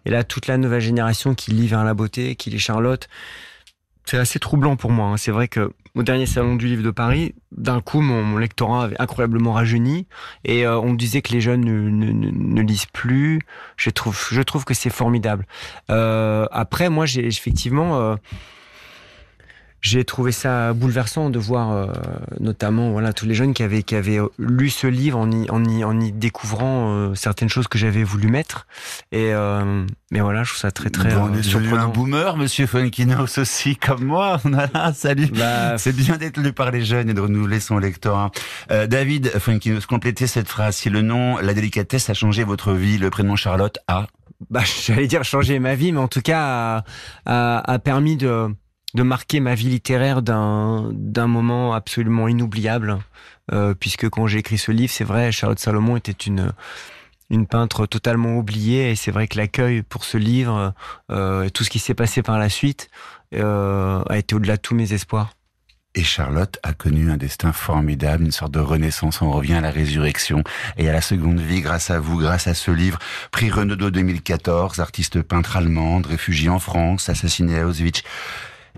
Et 0.05 0.09
là, 0.09 0.23
toute 0.23 0.47
la 0.47 0.57
nouvelle 0.57 0.81
génération 0.81 1.35
qui 1.35 1.51
lit 1.51 1.67
vers 1.67 1.83
la 1.83 1.93
beauté, 1.93 2.35
qui 2.35 2.49
lit 2.49 2.59
Charlotte, 2.59 3.07
c'est 4.05 4.17
assez 4.17 4.39
troublant 4.39 4.75
pour 4.75 4.91
moi. 4.91 5.07
Hein. 5.07 5.17
C'est 5.17 5.31
vrai 5.31 5.47
que 5.47 5.71
au 5.95 6.03
dernier 6.03 6.25
salon 6.25 6.55
du 6.55 6.67
livre 6.67 6.83
de 6.83 6.91
Paris, 6.91 7.35
d'un 7.51 7.79
coup, 7.79 8.01
mon, 8.01 8.37
lectorat 8.37 8.85
avait 8.85 8.99
incroyablement 8.99 9.53
rajeuni 9.53 10.07
et 10.43 10.65
euh, 10.65 10.79
on 10.79 10.93
disait 10.93 11.21
que 11.21 11.31
les 11.31 11.41
jeunes 11.41 11.61
ne, 11.61 11.89
ne, 11.89 12.11
ne, 12.31 12.61
lisent 12.61 12.87
plus. 12.87 13.39
Je 13.77 13.91
trouve, 13.91 14.27
je 14.31 14.41
trouve 14.41 14.65
que 14.65 14.73
c'est 14.73 14.89
formidable. 14.89 15.45
Euh, 15.91 16.47
après, 16.51 16.89
moi, 16.89 17.05
j'ai 17.05 17.27
effectivement 17.27 17.99
euh, 17.99 18.15
j'ai 19.83 20.05
trouvé 20.05 20.31
ça 20.31 20.71
bouleversant 20.71 21.29
de 21.29 21.37
voir 21.37 21.71
euh, 21.73 21.87
notamment 22.39 22.91
voilà 22.91 23.11
tous 23.11 23.25
les 23.25 23.35
jeunes 23.35 23.53
qui 23.53 23.63
avaient 23.63 23.83
qui 23.83 23.95
avaient 23.95 24.19
lu 24.39 24.69
ce 24.69 24.87
livre 24.87 25.19
en 25.19 25.29
y 25.29 25.49
en 25.51 25.63
y, 25.65 25.83
en 25.83 25.99
y 25.99 26.13
découvrant 26.13 26.93
euh, 26.93 27.15
certaines 27.15 27.49
choses 27.49 27.67
que 27.67 27.77
j'avais 27.77 28.03
voulu 28.03 28.29
mettre. 28.29 28.65
Et 29.11 29.33
euh, 29.33 29.85
mais 30.09 30.21
voilà 30.21 30.43
je 30.43 30.51
trouve 30.51 30.61
ça 30.61 30.71
très 30.71 30.89
très 30.89 31.13
bon, 31.13 31.29
on 31.31 31.33
est 31.33 31.43
surprenant. 31.43 31.83
un 31.83 31.87
boomer 31.89 32.37
monsieur 32.37 32.65
Funkinos 32.65 33.37
aussi 33.37 33.75
comme 33.75 34.05
moi. 34.05 34.39
Salut. 34.95 35.27
Bah, 35.27 35.77
c'est 35.77 35.93
bien 35.93 36.15
d'être 36.15 36.37
lu 36.37 36.53
par 36.53 36.71
les 36.71 36.85
jeunes 36.85 37.09
et 37.09 37.13
de 37.13 37.21
renouveler 37.21 37.59
son 37.59 37.77
lectorat. 37.77 38.31
David 38.69 39.37
Funkinos 39.37 39.85
complétez 39.85 40.27
cette 40.27 40.47
phrase. 40.47 40.77
Si 40.77 40.89
le 40.89 41.01
nom 41.01 41.37
la 41.39 41.53
délicatesse 41.53 42.09
a 42.09 42.13
changé 42.13 42.45
votre 42.45 42.71
vie 42.71 42.97
le 42.97 43.09
prénom 43.09 43.35
Charlotte 43.35 43.77
a 43.89 44.07
bah 44.49 44.61
j'allais 44.85 45.07
dire 45.07 45.25
changer 45.25 45.59
ma 45.59 45.75
vie 45.75 45.91
mais 45.91 45.99
en 45.99 46.07
tout 46.07 46.21
cas 46.21 46.39
a, 46.41 46.83
a, 47.25 47.71
a 47.73 47.79
permis 47.79 48.15
de 48.15 48.49
de 48.93 49.03
marquer 49.03 49.39
ma 49.39 49.55
vie 49.55 49.69
littéraire 49.69 50.21
d'un 50.21 51.27
moment 51.27 51.73
absolument 51.73 52.27
inoubliable, 52.27 52.99
euh, 53.51 53.73
puisque 53.73 54.09
quand 54.09 54.27
j'ai 54.27 54.39
écrit 54.39 54.57
ce 54.57 54.71
livre, 54.71 54.93
c'est 54.93 55.03
vrai, 55.03 55.31
Charlotte 55.31 55.59
Salomon 55.59 55.97
était 55.97 56.11
une 56.11 56.53
une 57.29 57.47
peintre 57.47 57.87
totalement 57.87 58.37
oubliée, 58.37 58.91
et 58.91 58.95
c'est 58.95 59.09
vrai 59.09 59.27
que 59.27 59.37
l'accueil 59.37 59.81
pour 59.81 60.03
ce 60.03 60.17
livre, 60.17 60.73
euh, 61.11 61.49
tout 61.49 61.63
ce 61.63 61.69
qui 61.69 61.79
s'est 61.79 61.95
passé 61.95 62.21
par 62.21 62.37
la 62.37 62.47
suite, 62.47 62.89
euh, 63.33 64.03
a 64.07 64.17
été 64.17 64.35
au-delà 64.35 64.57
de 64.57 64.61
tous 64.61 64.75
mes 64.75 64.93
espoirs. 64.93 65.33
Et 65.95 66.03
Charlotte 66.03 66.59
a 66.63 66.73
connu 66.73 67.11
un 67.11 67.17
destin 67.17 67.51
formidable, 67.51 68.23
une 68.23 68.31
sorte 68.31 68.51
de 68.51 68.59
renaissance. 68.59 69.21
On 69.21 69.31
revient 69.31 69.53
à 69.53 69.61
la 69.61 69.69
résurrection 69.69 70.43
et 70.77 70.89
à 70.89 70.93
la 70.93 71.01
seconde 71.01 71.39
vie 71.39 71.61
grâce 71.61 71.91
à 71.91 71.99
vous, 71.99 72.17
grâce 72.17 72.47
à 72.47 72.55
ce 72.55 72.71
livre. 72.71 72.97
Prix 73.31 73.51
Renaudot 73.51 73.91
2014, 73.91 74.79
artiste 74.79 75.21
peintre 75.21 75.55
allemande, 75.55 76.07
réfugiée 76.07 76.49
en 76.49 76.57
France, 76.57 77.09
assassinée 77.09 77.59
à 77.59 77.67
Auschwitz. 77.67 78.01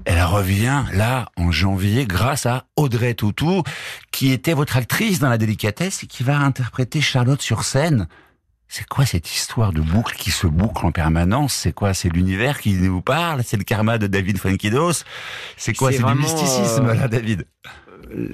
Elle 0.03 0.21
revient 0.23 0.84
là 0.93 1.29
en 1.38 1.51
janvier 1.51 2.05
grâce 2.05 2.45
à 2.45 2.65
Audrey 2.75 3.13
Tautou, 3.13 3.63
qui 4.12 4.31
était 4.31 4.53
votre 4.53 4.75
actrice 4.75 5.19
dans 5.19 5.29
La 5.29 5.38
Délicatesse 5.38 6.03
et 6.03 6.08
qui 6.08 6.23
va 6.23 6.38
interpréter 6.38 6.99
Charlotte 6.99 7.41
sur 7.41 7.63
scène. 7.63 8.08
C'est 8.67 8.88
quoi 8.88 9.05
cette 9.05 9.34
histoire 9.34 9.71
de 9.71 9.79
boucle 9.79 10.15
qui 10.17 10.31
se 10.31 10.47
boucle 10.47 10.86
en 10.86 10.91
permanence? 10.91 11.53
C'est 11.53 11.71
quoi? 11.71 11.93
C'est 11.93 12.10
l'univers 12.10 12.60
qui 12.60 12.73
nous 12.73 13.01
parle? 13.01 13.43
C'est 13.43 13.58
le 13.58 13.63
karma 13.63 13.97
de 13.97 14.08
David 14.08 14.38
Frankidos? 14.38 15.03
C'est 15.55 15.73
quoi? 15.73 15.91
C'est 15.91 16.03
du 16.03 16.15
mysticisme 16.15 16.91
là, 16.93 17.08
David 17.08 17.47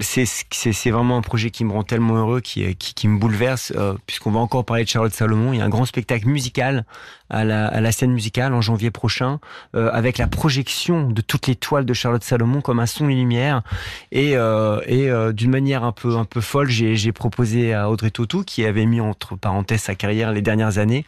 c'est 0.00 0.90
vraiment 0.90 1.16
un 1.16 1.22
projet 1.22 1.50
qui 1.50 1.64
me 1.64 1.72
rend 1.72 1.82
tellement 1.82 2.14
heureux, 2.16 2.40
qui, 2.40 3.08
me 3.08 3.18
bouleverse, 3.18 3.72
euh, 3.76 3.94
puisqu'on 4.06 4.30
va 4.30 4.40
encore 4.40 4.64
parler 4.64 4.84
de 4.84 4.88
Charlotte 4.88 5.12
Salomon. 5.12 5.52
Il 5.52 5.58
y 5.58 5.62
a 5.62 5.64
un 5.64 5.68
grand 5.68 5.84
spectacle 5.84 6.26
musical 6.28 6.84
à 7.30 7.44
la, 7.44 7.92
scène 7.92 8.12
musicale 8.12 8.52
en 8.52 8.60
janvier 8.60 8.90
prochain, 8.90 9.40
euh, 9.74 9.90
avec 9.92 10.18
la 10.18 10.26
projection 10.26 11.08
de 11.08 11.22
toutes 11.22 11.46
les 11.46 11.56
toiles 11.56 11.86
de 11.86 11.94
Charlotte 11.94 12.22
Salomon 12.22 12.60
comme 12.60 12.78
un 12.80 12.86
son 12.86 13.08
et 13.08 13.14
lumière. 13.14 13.62
Et, 14.10 14.32
et 14.32 14.36
euh, 14.36 15.32
d'une 15.32 15.50
manière 15.50 15.84
un 15.84 15.92
peu, 15.92 16.16
un 16.16 16.24
peu 16.24 16.40
folle, 16.40 16.68
j'ai 16.68 17.12
proposé 17.12 17.72
à 17.72 17.90
Audrey 17.90 18.10
Tautou, 18.10 18.44
qui 18.44 18.64
avait 18.64 18.86
mis 18.86 19.00
entre 19.00 19.36
parenthèses 19.36 19.82
sa 19.82 19.94
carrière 19.94 20.32
les 20.32 20.42
dernières 20.42 20.78
années, 20.78 21.06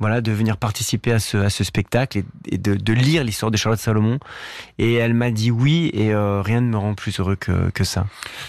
voilà, 0.00 0.20
de 0.20 0.32
venir 0.32 0.56
participer 0.56 1.12
à 1.12 1.18
ce, 1.18 1.36
à 1.36 1.50
ce 1.50 1.62
spectacle 1.62 2.22
et, 2.46 2.58
de, 2.58 2.74
de, 2.74 2.92
lire 2.92 3.22
l'histoire 3.22 3.50
de 3.50 3.56
Charlotte 3.56 3.80
Salomon. 3.80 4.18
Et 4.78 4.94
elle 4.94 5.14
m'a 5.14 5.30
dit 5.30 5.50
oui, 5.50 5.90
et 5.94 6.12
euh, 6.12 6.42
rien 6.42 6.60
ne 6.60 6.68
me 6.68 6.76
rend 6.76 6.94
plus 6.94 7.20
heureux 7.20 7.36
que, 7.36 7.70
que 7.70 7.84
ça. 7.84 8.06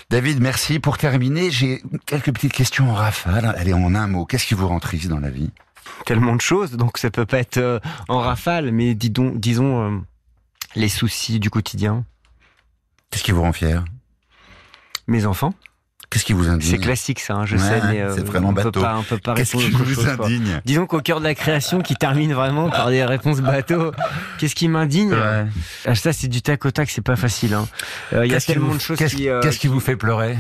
David, 0.09 0.41
merci. 0.41 0.79
Pour 0.79 0.97
terminer, 0.97 1.51
j'ai 1.51 1.81
quelques 2.05 2.33
petites 2.33 2.53
questions 2.53 2.89
en 2.89 2.93
rafale. 2.93 3.53
Allez, 3.57 3.73
en 3.73 3.93
un 3.93 4.07
mot, 4.07 4.25
qu'est-ce 4.25 4.47
qui 4.47 4.55
vous 4.55 4.67
rend 4.67 4.79
triste 4.79 5.07
dans 5.07 5.19
la 5.19 5.29
vie? 5.29 5.51
Tellement 6.05 6.35
de 6.35 6.41
choses, 6.41 6.71
donc 6.71 6.97
ça 6.97 7.11
peut 7.11 7.27
pas 7.27 7.37
être 7.37 7.57
euh, 7.57 7.79
en 8.09 8.19
rafale, 8.19 8.71
mais 8.71 8.95
dis 8.95 9.11
donc, 9.11 9.39
disons 9.39 9.83
euh, 9.83 9.97
les 10.75 10.89
soucis 10.89 11.39
du 11.39 11.51
quotidien. 11.51 12.05
Qu'est-ce 13.11 13.23
qui 13.23 13.31
vous 13.31 13.43
rend 13.43 13.53
fier? 13.53 13.85
Mes 15.07 15.27
enfants. 15.27 15.53
Qu'est-ce 16.15 16.23
qui 16.23 16.31
vous 16.31 16.47
indigne 16.47 16.71
C'est 16.71 16.77
classique 16.77 17.19
ça, 17.19 17.33
hein, 17.33 17.45
je 17.45 17.57
Ouais, 17.57 17.61
sais, 17.61 17.81
mais 17.89 18.05
c'est 18.15 18.21
euh, 18.21 18.23
vraiment 18.23 18.49
on 18.49 18.53
peut 18.53 18.63
bateau. 18.63 18.79
pas, 18.81 18.97
on 18.97 19.03
peut 19.03 19.17
pas 19.17 19.33
Qu'est-ce 19.33 19.57
qui 19.57 19.69
vous 19.69 19.95
quoi. 20.15 20.25
indigne 20.25 20.61
Disons 20.63 20.85
qu'au 20.85 21.01
cœur 21.01 21.19
de 21.19 21.25
la 21.25 21.35
création, 21.35 21.81
qui 21.81 21.95
termine 21.95 22.31
vraiment 22.33 22.69
par 22.69 22.89
des 22.89 23.03
réponses 23.03 23.41
bateau, 23.41 23.91
qu'est-ce 24.37 24.55
qui 24.55 24.69
m'indigne 24.69 25.11
Ouais. 25.11 25.45
Ah, 25.85 25.93
Ça, 25.93 26.13
c'est 26.13 26.29
du 26.29 26.41
tac 26.41 26.63
au 26.65 26.71
tac, 26.71 26.89
c'est 26.89 27.01
pas 27.01 27.17
facile. 27.17 27.53
hein. 27.53 27.67
Euh, 28.13 28.25
Il 28.25 28.31
y 28.31 28.35
a 28.35 28.39
tellement 28.39 28.67
vous- 28.69 28.75
de 28.77 28.81
choses 28.81 28.97
qu'est-ce- 28.97 29.17
qui. 29.17 29.27
euh, 29.27 29.41
Qu'est-ce 29.41 29.59
qui 29.59 29.67
vous 29.67 29.81
fait 29.81 29.97
pleurer 29.97 30.37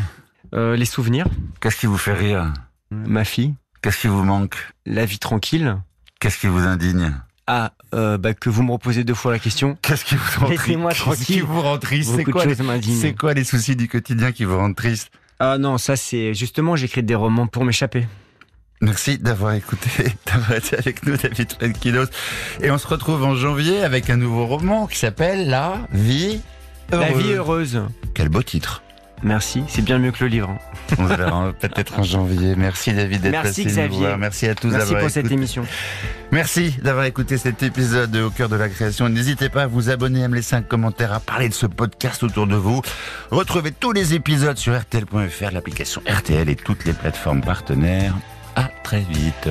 les 0.53 0.85
souvenirs, 0.85 1.25
Qu'est-ce 1.59 1.75
qui 1.75 1.87
vous 1.87 1.97
fait 1.97 2.13
rire 2.13 2.53
ma 2.91 3.25
fille, 3.25 3.53
Qu'est-ce 3.81 3.99
qui 3.99 4.07
vous 4.07 4.23
manque 4.23 4.55
la 4.85 5.03
vie 5.03 5.19
tranquille. 5.19 5.75
Qu'est-ce 6.21 6.37
qui 6.37 6.47
vous 6.47 6.59
indigne 6.65 7.11
Ah, 7.47 7.73
euh, 7.93 8.17
bah, 8.17 8.33
que 8.33 8.49
vous 8.49 8.63
me 8.63 8.71
reposez 8.71 9.03
deux 9.03 9.13
fois 9.13 9.33
la 9.33 9.39
question. 9.39 9.77
Qu'est-ce 9.81 10.05
qui 10.05 10.15
vous 10.15 10.39
rend 10.39 10.45
triste 10.55 10.79
Qu'est-ce 11.03 11.25
qui 11.25 11.41
vous 11.41 11.59
rend 11.61 11.77
triste 11.77 12.11
C'est 12.15 12.23
quoi, 12.23 12.45
les- 12.45 12.55
c'est 12.81 13.13
quoi 13.13 13.33
les 13.33 13.43
soucis 13.43 13.75
du 13.75 13.89
quotidien 13.89 14.31
qui 14.31 14.45
vous 14.45 14.57
rendent 14.57 14.75
triste 14.77 15.11
Ah 15.39 15.57
non, 15.57 15.77
ça 15.77 15.95
c'est 15.95 16.33
justement, 16.33 16.75
j'écris 16.75 17.03
des 17.03 17.15
romans 17.15 17.47
pour 17.47 17.65
m'échapper. 17.65 18.07
Merci 18.81 19.17
d'avoir 19.17 19.53
écouté, 19.53 19.89
d'avoir 20.25 20.53
été 20.53 20.77
avec 20.77 21.05
nous, 21.05 21.17
David 21.17 21.47
Tranquilos. 21.57 22.07
Et 22.61 22.71
on 22.71 22.77
se 22.77 22.87
retrouve 22.87 23.23
en 23.23 23.35
janvier 23.35 23.83
avec 23.83 24.09
un 24.09 24.17
nouveau 24.17 24.45
roman 24.45 24.87
qui 24.87 24.97
s'appelle 24.97 25.49
La 25.49 25.87
vie 25.91 26.41
heureuse. 26.91 27.09
La 27.09 27.17
vie 27.17 27.31
heureuse. 27.31 27.81
Quel 28.13 28.29
beau 28.29 28.43
titre. 28.43 28.83
Merci, 29.23 29.63
c'est 29.67 29.81
bien 29.81 29.97
mieux 29.97 30.11
que 30.11 30.23
le 30.23 30.29
livre. 30.29 30.49
hein. 30.49 30.95
On 30.99 31.07
se 31.09 31.13
verra 31.15 31.51
peut-être 31.53 31.99
en 31.99 32.03
janvier. 32.03 32.55
Merci 32.55 32.93
David 32.93 33.21
d'être 33.21 33.31
Merci, 33.31 33.47
passé 33.47 33.63
nous 33.63 33.69
Xavier. 33.69 33.97
voir. 33.99 34.17
Merci 34.17 34.47
à 34.47 34.55
tous 34.55 34.67
Merci 34.67 34.85
d'avoir 34.85 35.01
pour 35.01 35.09
cette 35.09 35.31
émission. 35.31 35.65
Merci 36.31 36.75
d'avoir 36.83 37.05
écouté 37.05 37.37
cet 37.37 37.63
épisode 37.63 38.11
de 38.11 38.21
Au 38.21 38.29
cœur 38.29 38.49
de 38.49 38.55
la 38.55 38.69
création. 38.69 39.09
N'hésitez 39.09 39.49
pas 39.49 39.63
à 39.63 39.67
vous 39.67 39.89
abonner, 39.89 40.23
à 40.23 40.27
me 40.27 40.35
laisser 40.35 40.55
un 40.55 40.61
commentaire, 40.61 41.13
à 41.13 41.19
parler 41.19 41.49
de 41.49 41.53
ce 41.53 41.65
podcast 41.65 42.21
autour 42.23 42.45
de 42.45 42.55
vous. 42.55 42.81
Retrouvez 43.31 43.71
tous 43.71 43.91
les 43.93 44.13
épisodes 44.13 44.57
sur 44.57 44.77
RTL.fr, 44.77 45.51
l'application 45.51 46.01
RTL 46.07 46.47
et 46.49 46.55
toutes 46.55 46.85
les 46.85 46.93
plateformes 46.93 47.41
partenaires. 47.41 48.13
À 48.55 48.69
très 48.83 49.01
vite. 49.01 49.49